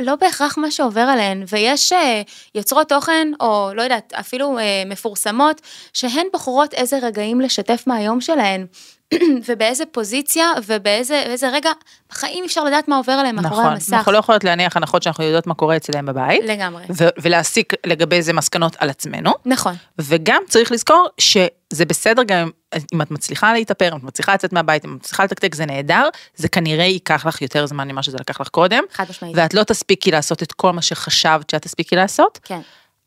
לא 0.00 0.16
בהכרח 0.16 0.58
מה 0.58 0.70
שעובר 0.70 1.00
עליהן, 1.00 1.44
ויש 1.48 1.92
אה, 1.92 2.22
יוצרות 2.54 2.88
תוכן, 2.88 3.28
או 3.40 3.70
לא 3.74 3.82
יודעת, 3.82 4.12
אפילו 4.12 4.58
אה, 4.58 4.82
מפורסמות, 4.86 5.60
שהן 5.92 6.26
בוחרות 6.32 6.74
איזה 6.74 6.98
רגעים 7.02 7.40
לשתף 7.40 7.84
מהיום 7.86 8.20
שלהן, 8.20 8.66
ובאיזה 9.48 9.86
פוזיציה, 9.86 10.52
ובאיזה 10.66 11.24
באיזה 11.26 11.48
רגע, 11.48 11.70
בחיים 12.10 12.44
אפשר 12.44 12.64
לדעת 12.64 12.88
מה 12.88 12.96
עובר 12.96 13.12
עליהם 13.12 13.36
מאחורי 13.36 13.60
נכון, 13.60 13.72
המסך. 13.72 13.92
אנחנו 13.92 14.12
לא 14.12 14.18
יכולות 14.18 14.44
להניח 14.44 14.76
הנחות 14.76 15.02
שאנחנו 15.02 15.24
יודעות 15.24 15.46
מה 15.46 15.54
קורה 15.54 15.76
אצלם 15.76 16.06
בבית, 16.06 16.44
לגמרי. 16.44 16.84
ו- 16.90 17.08
ולהסיק 17.22 17.72
לגבי 17.86 18.22
זה 18.22 18.32
מסקנות 18.32 18.76
על 18.78 18.90
עצמנו. 18.90 19.32
נכון, 19.44 19.74
וגם 19.98 20.42
צריך 20.48 20.72
לזכור 20.72 21.08
שזה 21.18 21.84
בסדר 21.88 22.22
גם 22.22 22.50
אם 22.94 23.02
את 23.02 23.10
מצליחה 23.10 23.52
להתאפר, 23.52 23.92
אם 23.92 23.98
את 23.98 24.02
מצליחה 24.02 24.34
לצאת 24.34 24.52
מהבית, 24.52 24.84
אם 24.84 24.96
את 24.96 25.00
מצליחה 25.00 25.24
לתקתק, 25.24 25.54
זה 25.54 25.66
נהדר, 25.66 26.08
זה 26.36 26.48
כנראה 26.48 26.84
ייקח 26.84 27.26
לך 27.26 27.42
יותר 27.42 27.66
זמן 27.66 27.88
ממה 27.88 28.02
שזה 28.02 28.18
לקח 28.20 28.40
לך 28.40 28.48
קודם, 28.48 28.82
חד 28.92 29.04
משמעית. 29.10 29.36
ואת 29.36 29.54
לא 29.54 29.62
תספיקי 29.62 30.10
לעשות 30.10 30.42
את 30.42 30.52
כל 30.52 30.72
מה 30.72 30.82
שחשבת 30.82 31.50
שאת 31.50 31.62
תספיקי 31.62 31.96
לעשות, 31.96 32.38
כן, 32.44 32.60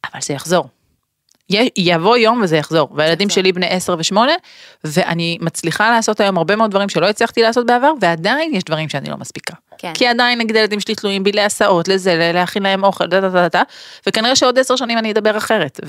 אבל 0.03 0.21
זה 0.21 0.33
יחזור. 0.33 0.67
יבוא 1.77 2.17
יום 2.17 2.41
וזה 2.43 2.57
יחזור, 2.57 2.89
והילדים. 2.95 3.29
שלי 3.29 3.51
בני 3.51 3.67
10 3.67 3.95
ו-8, 3.97 4.17
ואני 4.83 5.37
מצליחה 5.41 5.91
לעשות 5.91 6.19
היום 6.19 6.37
הרבה 6.37 6.55
מאוד 6.55 6.71
דברים 6.71 6.89
שלא 6.89 7.09
הצלחתי 7.09 7.41
לעשות 7.41 7.65
בעבר, 7.65 7.93
ועדיין 8.01 8.53
יש 8.53 8.63
דברים 8.63 8.89
שאני 8.89 9.09
לא 9.09 9.17
מספיקה. 9.17 9.53
כן. 9.83 9.93
כי 9.93 10.07
עדיין 10.07 10.39
נגיד 10.39 10.55
הילדים 10.55 10.79
שלי 10.79 10.95
תלויים 10.95 11.23
בי 11.23 11.31
להסעות, 11.31 11.87
לזה, 11.87 12.31
להכין 12.33 12.63
להם 12.63 12.83
אוכל, 12.83 13.05
דה 13.05 13.21
דה 13.21 13.29
דה 13.29 13.47
דה, 13.47 13.61
וכנראה 14.07 14.35
שעוד 14.35 14.59
עשר 14.59 14.75
שנים 14.75 14.97
אני 14.97 15.11
אדבר 15.11 15.37
אחרת. 15.37 15.79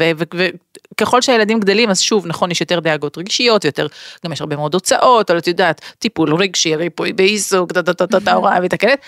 וככל 0.95 1.23
שהילדים 1.23 1.61
גדלים, 1.61 1.91
אז 1.91 2.01
שוב, 2.01 2.27
נכון, 2.27 2.51
יש 2.51 2.61
יותר 2.61 2.81
דאגות 2.81 3.19
רגשיות, 3.19 3.65
יותר, 3.65 3.87
גם 4.25 4.33
יש 4.33 4.41
הרבה 4.41 4.57
מאוד 4.57 4.75
הוצאות, 4.75 5.31
אבל 5.31 5.39
את 5.39 5.47
יודעת, 5.47 5.81
טיפול 5.99 6.35
רגשי, 6.35 6.77
ריפוי 6.77 7.13
בעיסוק, 7.13 7.73
דה 7.73 7.83
דה 7.83 7.93
דה 8.07 8.19
דה 8.19 8.33
הוראה 8.33 8.61
מתקנת, 8.61 8.99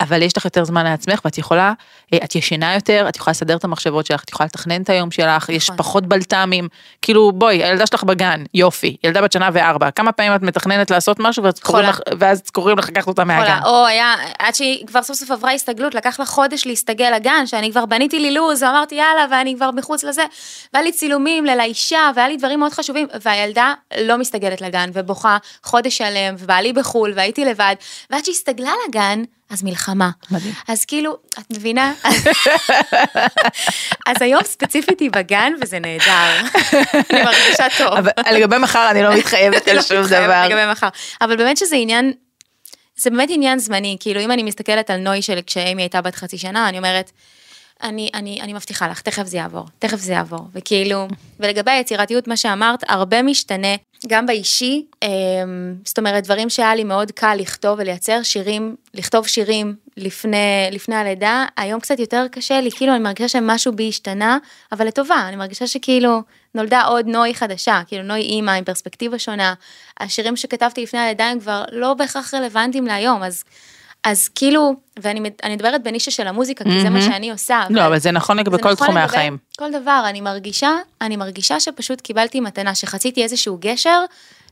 אבל- 0.00 0.22
יש 0.22 0.36
לך 0.36 0.44
יותר 0.44 0.64
זמן 0.64 0.84
לעצמך, 0.84 1.20
ואת 1.24 1.38
יכולה, 1.38 1.72
אה, 2.14 2.18
את 2.24 2.34
ישנה 2.34 2.74
יותר, 2.74 3.06
את 3.08 3.16
יכולה 3.16 3.30
לסדר 3.30 3.56
את 3.56 3.64
המחשבות 3.64 4.06
שלך, 4.06 4.22
את 4.24 4.30
יכולה 4.30 4.46
לתכנן 4.46 4.82
את 4.82 4.90
היום 4.90 5.10
שלך, 5.10 5.48
יש 5.48 5.64
נכון. 5.64 5.76
פחות 5.76 6.06
בלת"מים, 6.06 6.68
כאילו 7.02 7.32
בואי, 7.32 7.64
הילדה 7.64 7.86
שלך 7.86 8.04
בגן, 8.04 8.44
יופי, 8.54 8.96
ילדה 9.04 9.22
בת 9.22 9.32
שנה 9.32 9.48
וארבע, 9.52 9.90
כמה 9.90 10.12
פעמים 10.12 10.34
את 10.34 10.42
מתכננת 10.42 10.90
לעשות 10.90 11.16
משהו, 11.20 11.44
ואז 11.44 11.60
קוראים. 12.50 12.78
לך- 12.78 12.88
לקחת 12.88 13.08
אותה 13.08 13.24
מהגן. 13.24 13.58
או 13.64 13.86
היה, 13.86 14.09
עד 14.38 14.54
שהיא 14.54 14.86
כבר 14.86 15.02
סוף 15.02 15.16
סוף 15.16 15.30
עברה 15.30 15.52
הסתגלות, 15.52 15.94
לקח 15.94 16.20
לה 16.20 16.26
חודש 16.26 16.66
להסתגל 16.66 17.12
לגן, 17.14 17.46
שאני 17.46 17.70
כבר 17.70 17.86
בניתי 17.86 18.18
לי 18.18 18.30
לו"ז, 18.30 18.62
ואמרתי 18.62 18.94
יאללה, 18.94 19.26
ואני 19.30 19.54
כבר 19.56 19.70
מחוץ 19.70 20.04
לזה, 20.04 20.24
והיה 20.72 20.84
לי 20.84 20.92
צילומים 20.92 21.44
לאישה, 21.44 22.10
והיה 22.14 22.28
לי 22.28 22.36
דברים 22.36 22.60
מאוד 22.60 22.72
חשובים, 22.72 23.06
והילדה 23.22 23.74
לא 24.00 24.18
מסתגלת 24.18 24.60
לגן, 24.60 24.90
ובוכה 24.92 25.36
חודש 25.62 25.98
שלם, 25.98 26.34
ובעלי 26.38 26.72
בחו"ל, 26.72 27.12
והייתי 27.16 27.44
לבד, 27.44 27.74
ועד 28.10 28.24
שהיא 28.24 28.34
הסתגלה 28.34 28.72
לגן, 28.88 29.22
אז 29.50 29.62
מלחמה. 29.62 30.10
מדהים. 30.30 30.54
אז 30.68 30.84
כאילו, 30.84 31.16
את 31.38 31.44
מבינה? 31.50 31.92
אז 34.08 34.16
היום 34.20 34.42
ספציפית 34.44 35.00
היא 35.00 35.10
בגן, 35.10 35.52
וזה 35.60 35.78
נהדר. 35.78 36.46
אני 37.10 37.22
מרגישה 37.22 37.66
טוב. 37.78 37.92
אבל 37.92 38.10
לגבי 38.32 38.58
מחר 38.58 38.90
אני 38.90 39.02
לא 39.02 39.14
מתחייבת 39.14 39.68
על 39.68 39.76
לא 39.76 39.82
שום 39.82 40.02
מתחייבת 40.02 40.24
דבר. 40.24 40.48
לגבי 40.48 40.72
מחר. 40.72 40.88
אבל 41.20 41.36
באמת 41.36 41.56
שזה 41.56 41.76
עניין, 41.76 42.12
זה 43.00 43.10
באמת 43.10 43.28
עניין 43.32 43.58
זמני, 43.58 43.96
כאילו 44.00 44.20
אם 44.20 44.30
אני 44.30 44.42
מסתכלת 44.42 44.90
על 44.90 45.00
נוי 45.00 45.22
של 45.22 45.38
כשאימי 45.46 45.82
הייתה 45.82 46.00
בת 46.02 46.14
חצי 46.14 46.38
שנה, 46.38 46.68
אני 46.68 46.78
אומרת, 46.78 47.10
אני, 47.82 48.10
אני, 48.14 48.40
אני 48.40 48.52
מבטיחה 48.52 48.88
לך, 48.88 49.00
תכף 49.00 49.26
זה 49.26 49.36
יעבור, 49.36 49.64
תכף 49.78 49.96
זה 49.96 50.12
יעבור, 50.12 50.40
וכאילו, 50.52 51.08
ולגבי 51.40 51.70
היצירתיות, 51.70 52.28
מה 52.28 52.36
שאמרת, 52.36 52.84
הרבה 52.88 53.22
משתנה, 53.22 53.74
גם 54.06 54.26
באישי, 54.26 54.84
אמ, 55.02 55.08
זאת 55.84 55.98
אומרת, 55.98 56.24
דברים 56.24 56.50
שהיה 56.50 56.74
לי 56.74 56.84
מאוד 56.84 57.10
קל 57.10 57.34
לכתוב 57.34 57.78
ולייצר 57.78 58.22
שירים, 58.22 58.76
לכתוב 58.94 59.26
שירים 59.26 59.74
לפני, 59.96 60.68
לפני 60.72 60.94
הלידה, 60.96 61.44
היום 61.56 61.80
קצת 61.80 61.98
יותר 61.98 62.26
קשה 62.30 62.60
לי, 62.60 62.70
כאילו 62.70 62.92
אני 62.92 63.02
מרגישה 63.02 63.28
שמשהו 63.28 63.72
בי 63.72 63.88
השתנה, 63.88 64.38
אבל 64.72 64.86
לטובה, 64.86 65.28
אני 65.28 65.36
מרגישה 65.36 65.66
שכאילו 65.66 66.22
נולדה 66.54 66.82
עוד 66.82 67.06
נוי 67.06 67.34
חדשה, 67.34 67.80
כאילו 67.86 68.02
נוי 68.02 68.20
אימא 68.20 68.50
עם 68.50 68.64
פרספקטיבה 68.64 69.18
שונה, 69.18 69.54
השירים 70.00 70.36
שכתבתי 70.36 70.82
לפני 70.82 71.00
הלידה 71.00 71.24
הם 71.24 71.40
כבר 71.40 71.64
לא 71.72 71.94
בהכרח 71.94 72.34
רלוונטיים 72.34 72.86
להיום, 72.86 73.22
אז... 73.22 73.44
אז 74.04 74.28
כאילו, 74.28 74.74
ואני 75.02 75.20
מד- 75.20 75.30
אני 75.42 75.54
מדברת 75.54 75.82
בנישה 75.82 76.10
של 76.10 76.26
המוזיקה, 76.26 76.64
כי 76.64 76.80
זה 76.80 76.90
מה. 76.90 77.02
שאני 77.02 77.30
עושה. 77.30 77.62
לא, 77.70 77.86
אבל 77.86 77.98
זה 77.98 78.10
נכון 78.10 78.36
לגבי 78.36 78.58
כל 78.62 78.72
נכון 78.72 78.86
תחומי 78.86 79.00
החיים. 79.00 79.36
כל 79.58 79.70
דבר, 79.82 80.02
אני 80.08 80.20
מרגישה, 80.20 80.70
אני 81.00 81.16
מרגישה 81.16 81.60
שפשוט 81.60 82.00
קיבלתי 82.00 82.40
מתנה, 82.40 82.74
שחציתי 82.74 83.22
איזשהו 83.22 83.58
גשר 83.60 84.04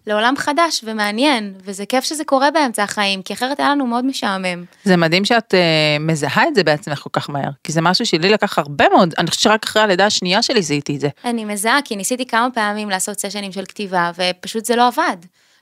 לעולם 0.06 0.34
חדש 0.36 0.80
ומעניין, 0.84 1.54
וזה 1.64 1.86
כיף 1.86 2.04
שזה 2.04 2.24
קורה 2.24 2.50
באמצע 2.50 2.82
החיים, 2.82 3.22
כי 3.22 3.32
אחרת 3.32 3.60
היה 3.60 3.70
לנו 3.70 3.86
מאוד 3.86 4.04
משעמם. 4.04 4.64
זה 4.84 4.96
מדהים 4.96 5.24
שאת 5.24 5.54
uh, 5.54 5.56
מזהה 6.02 6.48
את 6.48 6.54
זה 6.54 6.64
בעצמך 6.64 6.98
כל 6.98 7.10
כך 7.12 7.30
מהר, 7.30 7.50
כי 7.64 7.72
זה 7.72 7.80
משהו 7.80 8.06
שלי 8.06 8.28
לקח 8.28 8.58
הרבה 8.58 8.84
מאוד, 8.94 9.14
אני 9.18 9.26
חושבת 9.30 9.42
שרק 9.42 9.64
אחרי 9.64 9.82
הלידה 9.82 10.06
השנייה 10.06 10.42
שלי 10.42 10.62
זיהיתי 10.62 10.96
את 10.96 11.00
זה. 11.00 11.08
אני 11.24 11.44
מזהה, 11.44 11.78
כי 11.84 11.96
ניסיתי 11.96 12.26
כמה 12.26 12.48
פעמים 12.54 12.90
לעשות 12.90 13.20
סשנים 13.20 13.52
של 13.52 13.64
כתיבה, 13.64 14.10
ופשוט 14.16 14.64
זה 14.64 14.76
לא 14.76 14.86
עבד. 14.86 15.16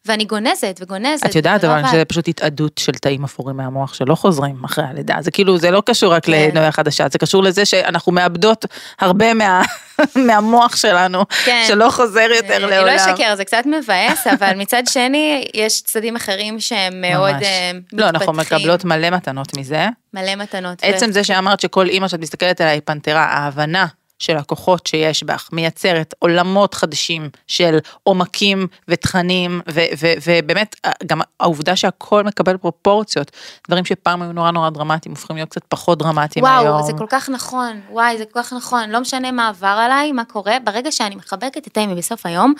ואני 0.06 0.24
גונזת 0.24 0.78
וגונזת. 0.82 1.26
את 1.26 1.34
יודעת 1.34 1.64
לא 1.64 1.68
אבל 1.68 1.78
עבד. 1.78 1.88
שזה 1.88 2.04
פשוט 2.04 2.28
התאדות 2.28 2.78
של 2.78 2.92
תאים 2.92 3.24
אפורים 3.24 3.56
מהמוח 3.56 3.94
שלא 3.94 4.14
חוזרים 4.14 4.64
אחרי 4.64 4.84
הלידה, 4.84 5.16
זה 5.20 5.30
כאילו 5.30 5.58
זה 5.58 5.70
לא 5.70 5.82
קשור 5.86 6.12
רק 6.12 6.24
כן. 6.24 6.32
לנויה 6.32 6.72
חדשה, 6.72 7.06
זה 7.08 7.18
קשור 7.18 7.42
לזה 7.42 7.64
שאנחנו 7.64 8.12
מאבדות 8.12 8.64
הרבה 9.00 9.34
מה, 9.34 9.62
מהמוח 10.26 10.76
שלנו, 10.76 11.24
כן. 11.44 11.64
שלא 11.68 11.90
חוזר 11.90 12.28
יותר 12.36 12.56
אני 12.56 12.66
לעולם. 12.70 12.86
לא 12.86 12.96
אשקר, 12.96 13.34
זה 13.36 13.44
קצת 13.44 13.62
מבאס, 13.66 14.26
אבל 14.38 14.52
מצד 14.56 14.82
שני, 14.88 15.44
יש 15.54 15.82
צדדים 15.82 16.16
אחרים 16.16 16.60
שהם 16.60 17.00
מאוד 17.00 17.34
ממש. 17.34 17.42
אה, 17.42 17.70
לא, 17.92 18.08
אנחנו 18.08 18.32
מתפתחים. 18.32 18.58
מקבלות 18.58 18.84
מלא 18.84 19.10
מתנות 19.10 19.56
מזה. 19.56 19.86
מלא 20.14 20.34
מתנות. 20.34 20.78
עצם 20.82 21.12
זה 21.12 21.24
שאמרת 21.24 21.60
שכל 21.60 21.86
אימא 21.88 22.08
שאת 22.08 22.20
מסתכלת 22.20 22.60
עליה 22.60 22.72
היא 22.72 22.82
פנתרה, 22.84 23.24
ההבנה 23.24 23.86
של 24.18 24.36
הכוחות 24.36 24.86
שיש 24.86 25.22
בך 25.22 25.48
מייצרת 25.52 26.14
עולמות 26.18 26.74
חדשים 26.74 27.28
של 27.46 27.78
עומקים 28.02 28.66
ותכנים 28.88 29.60
ו- 29.70 29.80
ו- 29.98 30.14
ובאמת 30.26 30.76
גם 31.06 31.20
העובדה 31.40 31.76
שהכל 31.76 32.24
מקבל 32.24 32.56
פרופורציות, 32.56 33.30
דברים 33.68 33.84
שפעם 33.84 34.22
היו 34.22 34.32
נורא 34.32 34.50
נורא 34.50 34.70
דרמטיים 34.70 35.14
הופכים 35.14 35.36
להיות 35.36 35.48
קצת 35.48 35.64
פחות 35.68 35.98
דרמטיים 35.98 36.44
וואו, 36.44 36.64
היום. 36.64 36.82
זה 36.82 36.92
כל 36.98 37.06
כך 37.08 37.28
נכון, 37.28 37.80
וואי, 37.90 38.18
זה 38.18 38.24
כל 38.24 38.42
כך 38.42 38.52
נכון, 38.52 38.90
לא 38.90 39.00
משנה 39.00 39.32
מה 39.32 39.48
עבר 39.48 39.66
עליי, 39.66 40.12
מה 40.12 40.24
קורה, 40.24 40.56
ברגע 40.64 40.92
שאני 40.92 41.14
מחבקת 41.14 41.66
את 41.66 41.78
אימי 41.78 41.94
בסוף 41.94 42.26
היום, 42.26 42.54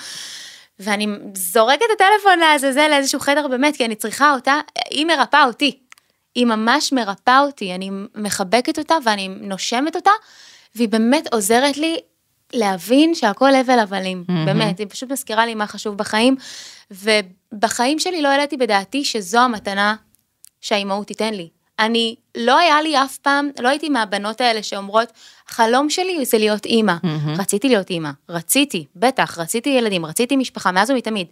ואני 0.80 1.06
זורקת 1.34 1.82
את 1.82 2.00
הטלפון 2.00 2.38
לעזאזל 2.38 2.88
לאיזשהו 2.88 3.20
חדר 3.20 3.48
באמת, 3.48 3.76
כי 3.76 3.84
אני 3.84 3.94
צריכה 3.94 4.34
אותה, 4.34 4.60
היא 4.90 5.06
מרפאה 5.06 5.44
אותי. 5.44 5.78
היא 6.34 6.46
ממש 6.46 6.92
מרפאה 6.92 7.40
אותי, 7.40 7.74
אני 7.74 7.90
מחבקת 8.14 8.78
אותה 8.78 8.94
ואני 9.04 9.28
נושמת 9.28 9.96
אותה, 9.96 10.10
והיא 10.76 10.88
באמת 10.88 11.28
עוזרת 11.32 11.76
לי 11.76 11.96
להבין 12.52 13.14
שהכל 13.14 13.54
הבל 13.54 13.78
הבלים, 13.78 14.24
באמת, 14.46 14.78
היא 14.78 14.86
פשוט 14.90 15.12
מזכירה 15.12 15.46
לי 15.46 15.54
מה 15.54 15.66
חשוב 15.66 15.96
בחיים, 15.98 16.36
ובחיים 16.90 17.98
שלי 17.98 18.22
לא 18.22 18.28
העליתי 18.28 18.56
בדעתי 18.56 19.04
שזו 19.04 19.38
המתנה 19.38 19.94
שהאימהות 20.60 21.06
תיתן 21.06 21.34
לי. 21.34 21.48
אני, 21.78 22.16
לא 22.36 22.58
היה 22.58 22.82
לי 22.82 23.02
אף 23.02 23.18
פעם, 23.18 23.50
לא 23.60 23.68
הייתי 23.68 23.88
מהבנות 23.88 24.40
האלה 24.40 24.62
שאומרות, 24.62 25.12
החלום 25.48 25.90
שלי 25.90 26.24
זה 26.24 26.38
להיות 26.38 26.66
אימא. 26.66 26.94
רציתי 27.38 27.68
להיות 27.68 27.90
אימא, 27.90 28.10
רציתי, 28.28 28.86
בטח, 28.96 29.38
רציתי 29.38 29.70
ילדים, 29.70 30.06
רציתי 30.06 30.36
משפחה, 30.36 30.72
מאז 30.72 30.90
ומתמיד. 30.90 31.26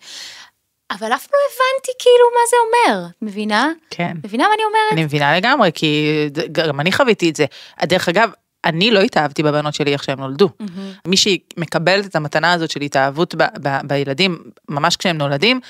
אבל 0.91 1.13
אף 1.15 1.27
פעם 1.27 1.39
לא 1.41 1.55
הבנתי 1.55 1.93
כאילו 1.99 2.25
מה 2.35 2.41
זה 2.51 2.57
אומר, 2.65 3.07
את 3.11 3.23
מבינה? 3.23 3.73
כן. 3.91 4.17
מבינה 4.25 4.49
מה 4.49 4.55
אני 4.55 4.63
אומרת? 4.65 4.93
אני 4.93 5.05
מבינה 5.05 5.37
לגמרי, 5.37 5.71
כי 5.75 6.09
גם 6.53 6.81
אני 6.81 6.93
חוויתי 6.93 7.31
את 7.31 7.37
זה. 7.37 7.45
דרך 7.83 8.09
אגב, 8.09 8.31
אני 8.65 8.91
לא 8.91 9.01
התאהבתי 9.01 9.43
בבנות 9.43 9.75
שלי 9.75 9.93
איך 9.93 10.05
שהם 10.05 10.21
נולדו. 10.21 10.49
מי 11.07 11.17
שמקבלת 11.17 12.07
את 12.07 12.17
המתנה 12.17 12.53
הזאת 12.53 12.71
של 12.71 12.81
התאהבות 12.81 13.35
ב, 13.35 13.43
ב, 13.63 13.79
בילדים, 13.85 14.39
ממש 14.69 14.97
כשהם 14.97 15.19
נולדים, 15.19 15.61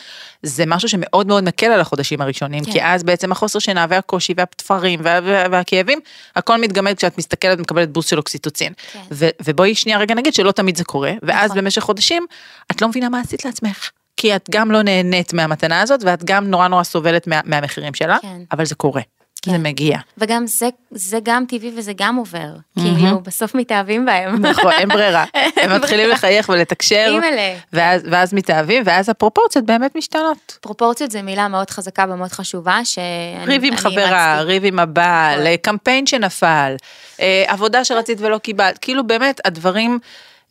זה 0.43 0.67
משהו 0.67 0.89
שמאוד 0.89 1.27
מאוד 1.27 1.45
מקל 1.45 1.67
על 1.67 1.81
החודשים 1.81 2.21
הראשונים, 2.21 2.65
כן. 2.65 2.73
כי 2.73 2.83
אז 2.83 3.03
בעצם 3.03 3.33
החוסר 3.33 3.59
שינה 3.59 3.87
והקושי 3.89 4.35
והתפרים 4.37 5.01
וה, 5.03 5.21
וה, 5.25 5.45
והכאבים, 5.51 5.99
הכל 6.37 6.61
מתגמד 6.61 6.95
כשאת 6.97 7.19
מסתכלת 7.19 7.59
ומקבלת 7.59 7.93
בוסט 7.93 8.09
של 8.09 8.19
אוקסיטוצין. 8.19 8.73
כן. 8.93 9.01
ו, 9.13 9.29
ובואי 9.45 9.75
שנייה 9.75 9.99
רגע 9.99 10.15
נגיד 10.15 10.35
שלא 10.35 10.53
תמיד 10.53 10.77
זה 10.77 10.85
קורה, 10.85 11.13
ואז 11.23 11.51
נכון. 11.51 11.65
במשך 11.65 11.83
חודשים, 11.83 12.27
את 12.71 12.83
לא 12.83 12.89
מבינה 12.89 13.09
מה 13.09 13.21
עשית 13.21 13.45
לעצמך. 13.45 13.91
כי 14.17 14.37
את 14.37 14.49
גם 14.51 14.71
לא 14.71 14.83
נהנית 14.83 15.33
מהמתנה 15.33 15.81
הזאת, 15.81 16.01
ואת 16.05 16.25
גם 16.25 16.45
נורא 16.45 16.69
נורא 16.69 16.83
סובלת 16.83 17.27
מה, 17.27 17.41
מהמחירים 17.45 17.95
שלה, 17.95 18.19
כן. 18.23 18.43
אבל 18.53 18.65
זה 18.65 18.75
קורה, 18.75 19.03
כן. 19.45 19.51
זה 19.51 19.59
מגיע. 19.59 19.99
וגם 20.19 20.47
זה, 20.47 20.69
זה 20.91 21.19
גם 21.23 21.45
טבעי 21.49 21.73
וזה 21.77 21.93
גם 21.97 22.17
עובר. 22.17 22.49
כאילו, 22.75 23.21
בסוף 23.21 23.55
מתאהבים 23.55 24.07
בהם. 24.07 24.47
נכון, 24.47 24.73
אין 24.73 24.89
ברירה. 24.89 25.25
הם 25.63 25.77
מתחילים 25.77 26.11
לחייך 26.11 26.49
ולתקשר. 26.49 27.19
ואז, 27.73 28.03
ואז 28.11 28.35
מתאהבים, 28.35 28.83
ואז 28.87 29.09
הפרופורציות 29.09 29.65
באמת 29.65 29.97
משתנות. 29.97 30.59
פרופורציות 30.61 31.11
זה 31.11 31.23
מילה 31.23 31.49
מאוד 31.49 31.71
חזקה 31.71 32.05
ומאוד 32.09 32.33
חשובה, 32.33 32.85
שאני 32.85 33.45
ריב 33.47 33.65
עם 33.65 33.77
חברה. 33.77 34.41
ריב 34.41 34.65
עם 34.65 34.79
הבעל, 34.79 35.41
נכון. 35.41 35.57
קמפיין 35.57 36.07
שנפל, 36.07 36.77
אה, 37.21 37.45
עבודה 37.47 37.85
שרצית 37.85 38.19
ולא 38.21 38.39
קיבלת, 38.39 38.79
כאילו 38.79 39.07
באמת 39.07 39.41
הדברים, 39.45 39.99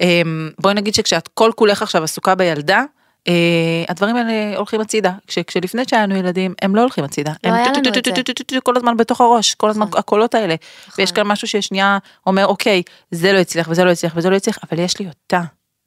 אה, 0.01 0.21
בואי 0.59 0.73
נגיד 0.73 0.95
שכשאת 0.95 1.27
כל 1.27 1.51
כולך 1.55 1.81
עכשיו 1.81 2.03
עסוקה 2.03 2.35
בילדה, 2.35 2.83
הדברים 3.87 4.15
האלה 4.15 4.57
הולכים 4.57 4.81
הצידה, 4.81 5.11
כש- 5.27 5.39
כשלפני 5.39 5.83
שהיינו 5.89 6.15
ילדים 6.15 6.53
הם 6.61 6.75
לא 6.75 6.81
הולכים 6.81 7.03
הצידה, 7.03 7.31
לא 7.43 7.49
הם 7.49 7.83
כל 8.63 8.77
הזמן 8.77 8.97
בתוך 8.97 9.21
הראש, 9.21 9.55
כל 9.55 9.69
הזמן. 9.69 9.85
הקולות 9.97 10.35
האלה. 10.35 10.55
ויש 10.97 11.11
כאן 11.11 11.27
משהו 11.27 11.47
ששנייה 11.47 11.97
אומר 12.27 12.45
אוקיי, 12.45 12.83
זה 13.11 13.33
לא 13.33 13.37
הצליח 13.37 13.67
וזה 13.69 13.83
לא 13.83 13.91
הצליח 13.91 14.13
וזה 14.15 14.29
לא 14.29 14.35
הצליח, 14.35 14.57
אבל 14.71 14.79
יש 14.79 14.99
לי 14.99 15.07
אותה. 15.07 15.41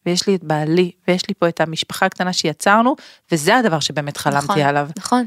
ויש 0.06 0.26
לי 0.26 0.34
את 0.34 0.44
בעלי, 0.44 0.90
ויש 1.08 1.28
לי 1.28 1.34
פה 1.34 1.48
את 1.48 1.60
המשפחה 1.60 2.06
הקטנה 2.06 2.32
שיצרנו, 2.32 2.96
וזה 3.32 3.56
הדבר 3.56 3.80
שבאמת 3.80 4.16
חלמתי 4.16 4.62
עליו. 4.62 4.88
נכון. 4.96 5.24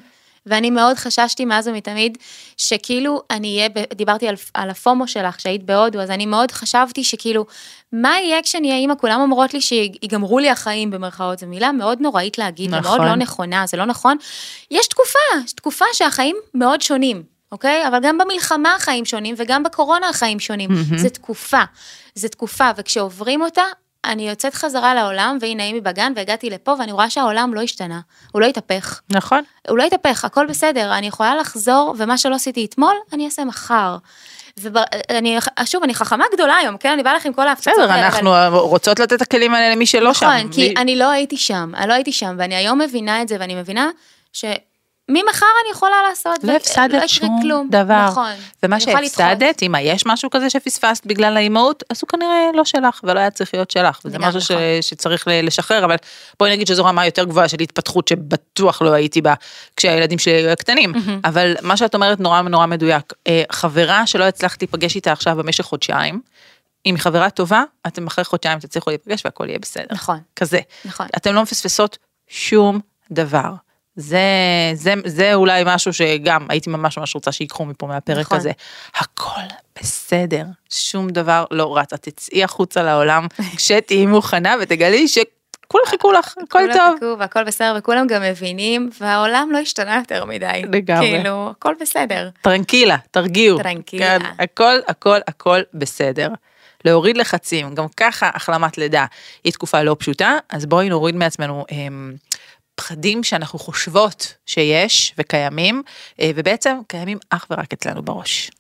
ואני 0.50 0.70
מאוד 0.70 0.98
חששתי 0.98 1.46
מאז 1.46 1.68
ומתמיד, 1.68 2.18
שכאילו 2.58 3.22
אני 3.32 3.58
אהיה, 3.58 3.70
דיברתי 3.94 4.28
על, 4.28 4.36
על 4.54 4.70
הפומו 4.70 5.08
שלך, 5.08 5.40
שהיית 5.40 5.64
בהודו, 5.64 6.02
אז 6.02 6.10
אני 6.10 6.26
מאוד 6.26 6.52
חשבתי 6.52 7.04
שכאילו, 7.04 7.46
מה 7.94 8.20
יהיה 8.20 8.44
כשאני 8.44 8.68
אהיה 8.68 8.80
אימא? 8.80 8.94
כולם 8.96 9.22
אומרות 9.22 9.54
לי 9.54 9.62
שיגמרו 9.62 10.40
לי 10.40 10.50
החיים 10.50 10.92
במרכאות, 10.92 11.40
זו 11.40 11.48
מילה 11.48 11.72
מאוד 11.72 12.02
נוראית 12.02 12.38
להגיד, 12.38 12.76
נכון. 12.76 12.86
ומאוד 12.86 13.10
לא 13.10 13.16
נכונה, 13.16 13.64
זה 13.68 13.78
לא 13.78 13.86
נכון. 13.86 14.18
יש 14.72 14.88
תקופה, 14.88 15.20
יש 15.46 15.54
תקופה 15.54 15.86
שהחיים 15.94 16.36
מאוד 16.54 16.82
שונים. 16.82 17.24
אוקיי? 17.52 17.88
אבל 17.88 18.00
גם 18.02 18.18
במלחמה 18.18 18.76
החיים 18.76 19.06
שונים 19.06 19.36
וגם 19.38 19.64
בקורונה 19.64 20.10
החיים 20.10 20.40
שונים. 20.40 20.70
זה 20.96 21.10
תקופה. 21.10 21.64
זה 22.16 22.30
תקופה, 22.30 22.70
וכשעוברים 22.78 23.42
אותה, 23.42 23.64
אני 24.06 24.30
יוצאת 24.30 24.54
חזרה 24.54 24.94
לעולם, 24.96 25.38
והנה 25.42 25.64
אימי 25.64 25.82
בגן, 25.82 26.14
והגעתי 26.16 26.50
לפה, 26.50 26.76
ואני 26.80 26.92
רואה 26.92 27.10
שהעולם 27.10 27.54
לא 27.54 27.62
השתנה. 27.62 28.00
הוא 28.32 28.42
לא 28.42 28.46
התהפך. 28.46 29.02
נכון. 29.10 29.44
הוא 29.70 29.78
לא 29.78 29.84
יתהפך, 29.84 30.26
הכל 30.26 30.46
בסדר, 30.46 30.94
אני 30.98 31.08
יכולה 31.08 31.36
לחזור, 31.36 31.96
ומה 31.98 32.18
שלא 32.18 32.36
עשיתי 32.36 32.66
אתמול, 32.66 32.94
אני 33.14 33.26
אעשה 33.26 33.46
מחר. 33.46 33.98
ואני, 34.58 35.38
שוב, 35.66 35.84
אני 35.84 35.94
חכמה 35.94 36.26
גדולה 36.34 36.56
היום, 36.56 36.78
כן? 36.78 36.90
אני 36.92 37.04
באה 37.04 37.14
לך 37.14 37.26
עם 37.26 37.34
כל 37.34 37.48
ההפצצות 37.48 37.74
בסדר, 37.78 37.92
האלה, 37.92 38.06
אנחנו 38.08 38.32
רוצות 38.52 39.00
לתת 39.00 39.14
את 39.14 39.22
הכלים 39.22 39.54
האלה 39.54 39.76
למי 39.76 39.86
שלא 39.86 40.14
שם. 40.14 40.26
נכון, 40.26 40.52
כי 40.52 40.68
מי- 40.70 40.74
אני 40.78 40.96
לא 40.96 41.10
הייתי 41.10 41.38
שם, 41.38 41.72
אני 41.78 41.88
לא 41.88 41.94
הייתי 41.94 42.12
שם, 42.12 42.36
ואני 42.38 42.56
היום 42.56 42.82
מבינה 42.82 43.22
את 43.22 43.28
זה, 43.28 43.38
ואני 43.40 43.56
מבינה 43.56 43.90
שממחר 45.10 45.46
אני 45.64 45.72
יכולה 45.72 45.96
לעשות, 46.10 46.44
לא 46.44 46.52
הפסדת 46.56 46.90
יקרה 46.94 47.08
שום 47.08 47.40
כלום. 47.42 47.68
דבר. 47.72 48.06
נכון. 48.08 48.32
ומה. 48.64 48.80
שהפסדת, 48.80 49.64
אם 49.64 49.74
יש 49.82 50.06
משהו 50.06 50.30
כזה 50.30 50.50
שפספסת 50.50 51.06
בגלל 51.06 51.38
האימהות, 51.38 51.84
אז 51.90 51.98
הוא 52.02 52.08
כנראה 52.08 52.50
לא 52.54 52.66
שלך, 52.66 53.00
ולא 53.04 53.20
היה 53.20 53.32
צריך 53.32 53.54
להיות 53.54 53.72
שלך. 53.72 54.00
וזה 54.06 54.20
משהו 54.20 54.42
ש- 54.42 54.52
נכון. 54.52 54.64
שצריך 54.82 55.28
ל- 55.28 55.46
לשחרר, 55.46 55.86
אבל 55.86 55.96
בואי 56.40 56.52
נגיד 56.52 56.68
שזו 56.68 56.86
רמה 56.86 57.06
יותר 57.06 57.24
גבוהה 57.24 57.48
של 57.50 57.58
התפתחות 57.60 58.08
שבטוח 58.08 58.82
לא 58.82 58.92
הייתי 58.94 59.22
בה 59.22 59.34
כשהילדים 59.78 60.20
שלי 60.20 60.34
היו 60.34 60.58
קטנים. 60.58 60.94
אבל 61.26 61.56
מה 61.62 61.78
שאת 61.78 61.96
אומרת 61.96 62.20
נורא 62.20 62.42
נורא 62.42 62.66
מדויק. 62.66 63.14
אה, 63.28 63.44
חברה 63.52 64.08
שלא 64.08 64.24
הצלחת 64.24 64.62
להיפגש 64.62 64.96
איתה 64.96 65.12
עכשיו 65.12 65.36
במשך 65.36 65.64
חודשיים, 65.64 66.22
אם 66.86 66.96
היא 66.96 67.02
חברה 67.02 67.30
טובה, 67.30 67.64
אתם 67.88 68.08
אחרי 68.08 68.24
חודשיים 68.26 68.60
תצליחו 68.60 68.90
להיפגש 68.90 69.22
והכל 69.26 69.46
יהיה 69.50 69.60
בסדר. 69.60 69.86
נכון, 69.92 70.20
כזה. 70.36 70.60
נכון. 70.86 71.08
אתם 71.18 71.34
לא 71.36 71.42
מפספסות 71.42 71.98
שום 72.28 72.80
דבר. 73.12 73.50
זה, 74.00 74.22
זה, 74.74 74.94
זה 75.06 75.34
אולי 75.34 75.64
משהו 75.66 75.94
שגם 75.94 76.46
הייתי 76.50 76.70
ממש 76.70 76.98
ממש 76.98 77.16
רוצה 77.16 77.32
שיקחו 77.32 77.66
מפה 77.66 77.88
מהפרק 77.88 78.26
נכון. 78.26 78.38
הזה. 78.38 78.52
הכל 78.96 79.42
בסדר, 79.82 80.44
שום 80.70 81.10
דבר 81.10 81.46
לא 81.52 81.78
רץ. 81.78 81.94
את 81.94 82.02
תצאי 82.02 82.44
החוצה 82.44 82.84
לעולם 82.84 83.28
כשתהיי 83.58 84.06
מוכנה 84.06 84.56
ותגלי 84.62 85.08
שכולם 85.08 85.84
חיכו 85.86 86.12
לך, 86.12 86.34
הכל 86.44 86.60
כולם 86.60 86.74
טוב. 86.74 86.94
חיכו 86.94 87.20
והכל 87.20 87.44
בסדר, 87.44 87.76
וכולם 87.78 88.08
גם 88.08 88.22
מבינים, 88.22 88.90
והעולם 89.00 89.50
לא 89.52 89.58
השתנה 89.58 89.96
יותר 89.96 90.26
מדי. 90.26 90.62
לגמרי. 90.72 91.10
כאילו, 91.10 91.50
הכל 91.50 91.74
בסדר. 91.82 92.30
טרנקילה, 92.42 92.98
תרגיעו. 93.12 93.58
טרנקילה. 93.58 94.20
כן, 94.20 94.26
הכל, 94.40 94.80
הכל, 94.88 95.20
הכל 95.28 95.60
בסדר. 95.74 96.30
להוריד 96.86 97.18
לחצים, 97.18 97.76
גם 97.76 97.86
ככה 97.98 98.30
החלמת 98.34 98.78
לידה 98.78 99.06
היא 99.44 99.54
תקופה 99.54 99.84
לא 99.84 99.96
פשוטה, 100.00 100.38
אז 100.50 100.66
בואי 100.66 100.90
נוריד 100.90 101.16
מעצמנו 101.16 101.66
הם, 101.70 102.16
פחדים 102.80 103.24
שאנחנו 103.24 103.60
חושבות 103.60 104.34
שיש 104.46 105.14
וקיימים, 105.18 105.84
אה, 106.22 106.32
ובעצם 106.36 106.78
קיימים 106.88 107.18
אך 107.30 107.46
ורק 107.50 107.74
אצלנו 107.74 108.02
בראש. 108.02 108.52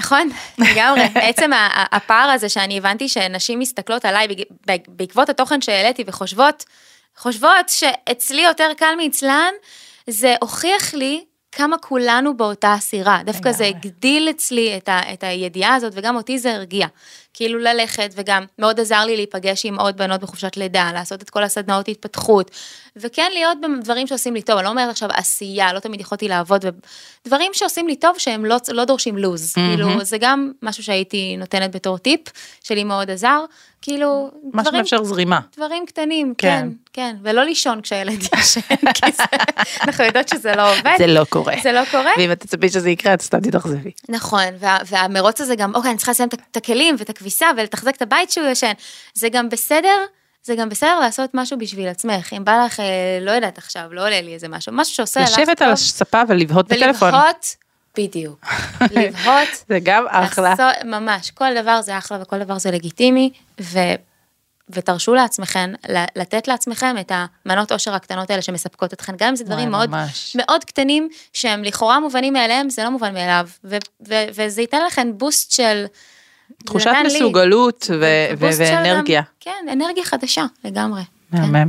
נכון, 0.00 0.30
לגמרי. 0.58 1.08
בעצם 1.14 1.50
הפער 1.92 2.30
הזה 2.30 2.48
שאני 2.48 2.78
הבנתי 2.78 3.08
שנשים 3.08 3.58
מסתכלות 3.58 4.04
עליי 4.04 4.26
בעקבות 4.88 5.28
התוכן 5.28 5.60
שהעליתי 5.60 6.04
וחושבות, 6.06 6.64
חושבות 7.16 7.68
שאצלי 7.68 8.42
יותר 8.42 8.70
קל 8.76 8.94
מאצלן, 8.96 9.52
זה 10.06 10.34
הוכיח 10.40 10.94
לי 10.94 11.24
כמה 11.52 11.78
כולנו 11.78 12.36
באותה 12.36 12.72
הסירה. 12.72 13.20
דווקא 13.24 13.52
זה. 13.52 13.66
הגדיל 13.66 14.30
אצלי 14.30 14.76
את, 14.76 14.88
ה, 14.88 15.12
את 15.12 15.24
הידיעה 15.24 15.74
הזאת, 15.74 15.92
וגם 15.96 16.16
אותי 16.16 16.38
זה 16.38 16.54
הרגיע. 16.54 16.86
כאילו 17.38 17.58
ללכת, 17.58 18.10
וגם 18.16 18.44
מאוד 18.58 18.80
עזר 18.80 19.04
לי 19.04 19.16
להיפגש 19.16 19.66
עם 19.66 19.80
עוד 19.80 19.96
בנות 19.96 20.20
בחופשת 20.20 20.56
לידה, 20.56 20.90
לעשות 20.94 21.22
את 21.22 21.30
כל 21.30 21.44
הסדנאות 21.44 21.88
התפתחות, 21.88 22.50
וכן 22.96 23.30
להיות 23.34 23.58
בדברים 23.60 24.06
שעושים 24.06 24.34
לי 24.34 24.42
טוב, 24.42 24.56
אני 24.56 24.64
לא 24.64 24.70
אומרת 24.70 24.90
עכשיו 24.90 25.08
עשייה, 25.12 25.72
לא 25.72 25.78
תמיד 25.78 26.00
יכולתי 26.00 26.28
לעבוד, 26.28 26.64
דברים 27.26 27.50
שעושים 27.54 27.88
לי 27.88 27.96
טוב 27.96 28.18
שהם 28.18 28.44
לא, 28.44 28.56
לא 28.68 28.84
דורשים 28.84 29.18
לוז, 29.18 29.54
כאילו 29.54 30.04
זה 30.04 30.18
גם 30.20 30.52
משהו 30.62 30.82
שהייתי 30.82 31.36
נותנת 31.36 31.76
בתור 31.76 31.98
טיפ, 31.98 32.20
שלי 32.64 32.84
מאוד 32.84 33.10
עזר, 33.10 33.44
כאילו 33.82 34.30
מה 34.52 34.62
דברים, 34.62 34.86
שמאפשר 34.86 35.04
זרימה. 35.04 35.40
דברים 35.56 35.86
קטנים, 35.86 36.34
כן. 36.38 36.48
כן, 36.48 36.68
כן, 36.92 37.16
ולא 37.22 37.44
לישון 37.44 37.80
כשהילד 37.80 38.22
ישן, 38.22 38.60
כי 38.94 39.12
זה, 39.12 39.22
אנחנו 39.82 40.04
יודעות 40.04 40.28
שזה 40.28 40.56
לא 40.56 40.72
עובד, 40.72 40.94
זה 40.98 41.06
לא 41.06 41.24
קורה. 41.24 41.54
זה 41.62 41.72
לא 41.72 41.80
קורה, 41.90 42.10
ואם 42.18 42.32
את 42.32 42.40
תצפי 42.40 42.68
שזה 42.68 42.90
יקרה, 42.90 43.14
את 43.14 43.22
סתם 43.22 43.40
תתאכזבי. 43.40 43.90
נכון, 44.08 44.44
וה, 44.58 44.78
והמרוץ 44.86 45.40
הזה 45.40 45.56
גם, 45.56 45.74
אוקיי, 45.74 45.90
אני 45.90 45.98
צריכה 45.98 46.12
לסיים 46.12 46.28
את 46.50 46.56
הכלים 46.56 46.94
ואת 46.98 47.10
הכביסה 47.10 47.27
ולתחזק 47.56 47.96
את 47.96 48.02
הבית 48.02 48.30
שהוא 48.30 48.46
ישן. 48.46 48.72
זה 49.14 49.28
גם 49.28 49.48
בסדר, 49.48 49.96
זה 50.42 50.54
גם 50.54 50.68
בסדר 50.68 51.00
לעשות 51.00 51.30
משהו 51.34 51.58
בשביל 51.58 51.88
עצמך. 51.88 52.32
אם 52.32 52.44
בא 52.44 52.64
לך, 52.66 52.80
אה, 52.80 53.18
לא 53.20 53.30
יודעת 53.30 53.58
עכשיו, 53.58 53.82
לא 53.90 54.06
עולה 54.06 54.20
לי 54.20 54.34
איזה 54.34 54.48
משהו, 54.48 54.72
משהו 54.72 54.94
שעושה 54.94 55.20
לך. 55.20 55.30
לשבת 55.32 55.62
על 55.62 55.72
הספה 55.72 56.22
ולבהות 56.28 56.68
בטלפון. 56.68 57.14
ולבהות, 57.14 57.56
בדיוק. 57.98 58.46
לבהות, 58.96 59.48
זה 59.68 59.78
גם 59.82 60.04
אחלה. 60.08 60.50
לעשות, 60.50 60.84
ממש, 60.84 61.30
כל 61.30 61.62
דבר 61.62 61.80
זה 61.82 61.98
אחלה 61.98 62.18
וכל 62.22 62.38
דבר 62.38 62.58
זה 62.58 62.70
לגיטימי, 62.70 63.30
ו... 63.60 63.78
ותרשו 64.70 65.14
לעצמכם, 65.14 65.72
לתת 66.16 66.48
לעצמכם 66.48 66.96
את 67.00 67.12
המנות 67.14 67.72
עושר 67.72 67.94
הקטנות 67.94 68.30
האלה 68.30 68.42
שמספקות 68.42 68.92
אתכם, 68.92 69.12
גם 69.18 69.28
אם 69.28 69.36
זה 69.36 69.44
דברים 69.44 69.70
מאוד, 69.70 69.90
ממש. 69.90 70.36
מאוד 70.36 70.64
קטנים, 70.64 71.08
שהם 71.32 71.64
לכאורה 71.64 72.00
מובנים 72.00 72.32
מאליהם, 72.32 72.70
זה 72.70 72.84
לא 72.84 72.90
מובן 72.90 73.14
מאליו, 73.14 73.48
ו- 73.64 73.76
ו- 74.08 74.24
וזה 74.34 74.60
ייתן 74.60 74.84
לכם 74.86 75.18
בוסט 75.18 75.52
של... 75.52 75.84
תחושת 76.64 76.90
לי. 77.02 77.06
מסוגלות 77.06 77.90
ואנרגיה. 78.58 79.22
כן, 79.40 79.66
אנרגיה 79.72 80.04
חדשה, 80.04 80.44
לגמרי. 80.64 81.02
כן. 81.32 81.38
מהמם. 81.38 81.68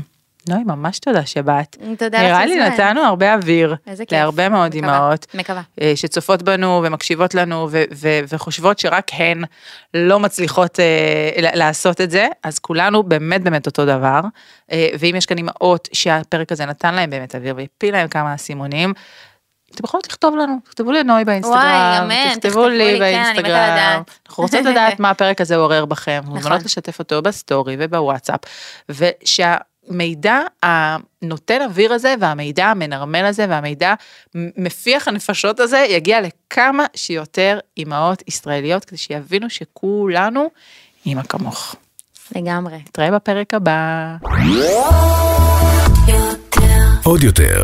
נוי, 0.50 0.63
ממש 0.65 1.00
תודה 1.00 1.26
שבאת. 1.26 1.76
תודה 1.98 2.22
נראה 2.22 2.46
לך, 2.46 2.52
לי 2.52 2.60
סוזן. 2.60 2.74
נתנו 2.89 3.02
הרבה 3.02 3.34
אוויר 3.34 3.76
איזה 3.88 4.06
כיף. 4.06 4.12
להרבה 4.13 4.50
מאוד 4.50 4.74
אימהות. 4.74 5.26
מקווה. 5.34 5.62
אה, 5.82 5.92
שצופות 5.96 6.44
בנו 6.44 6.82
ומקשיבות 6.84 7.36
לנו 7.36 7.68
ו- 7.72 7.84
ו- 7.94 8.20
וחושבות 8.30 8.80
שרק 8.80 9.12
הן 9.13 9.44
לא 9.94 10.20
מצליחות 10.20 10.80
אה, 10.80 11.52
לעשות 11.54 12.02
את 12.02 12.12
זה, 12.12 12.28
אז 12.44 12.60
כולנו 12.60 13.04
באמת 13.04 13.44
באמת 13.44 13.65
אותו 13.65 13.86
דבר. 13.86 14.20
אה, 14.72 14.89
ואם 15.00 15.15
יש 15.18 15.26
כאן 15.26 15.38
אימהות 15.38 15.89
שהפרק 15.94 16.52
הזה 16.52 16.65
נתן 16.65 16.96
להם 16.96 17.10
באמת 17.10 17.36
אוויר 17.36 17.56
והפיל 17.58 17.92
להם 17.92 18.08
כמה 18.08 18.36
אסימונים, 18.36 18.94
אתם 19.76 19.86
יכולות 19.86 20.08
לכתוב 20.08 20.36
לנו, 20.36 20.60
תכתבו 20.64 20.92
לנוי 20.92 21.26
באינסטגרם, 21.26 21.58
וואי, 22.10 22.30
תכתבו 22.30 22.50
תכתבו 22.50 22.68
לי 22.68 22.78
לי, 22.78 22.94
כן, 22.94 23.00
באינסטגרם. 23.00 24.04
אנחנו 24.28 24.44
רוצות 24.44 24.66
לדעת 24.66 25.00
מה 25.02 25.10
הפרק 25.10 25.42
הזה 25.42 25.56
עורר 25.56 25.86
בכם, 25.86 26.20
נכון. 26.24 26.36
מוזמנות 26.36 26.64
לשתף 26.64 27.00
אותו 27.00 27.22
בסטורי 27.22 27.76
ובוואטסאפ, 27.80 28.40
ושה... 28.90 29.56
שהמידע 29.90 30.40
הנותן 30.64 31.62
אוויר 31.62 31.94
הזה 31.94 32.16
והמידע 32.20 32.66
המנרמל 32.66 33.26
הזה 33.26 33.46
והמידע 33.50 33.94
מפיח 34.36 35.08
הנפשות 35.08 35.60
הזה 35.60 35.86
יגיע 35.90 36.20
לכמה 36.22 36.86
שיותר 36.96 37.60
אימהות 37.78 38.24
ישראליות 38.28 38.86
כדי 38.86 38.98
שיבינו 38.98 39.50
שכולנו 39.50 40.50
אימא 41.06 41.22
כמוך. 41.22 41.76
לגמרי. 42.36 42.78
נתראה 42.78 43.12
בפרק 43.12 43.54
הבא. 43.54 44.16
עוד 47.04 47.24
יותר, 47.24 47.64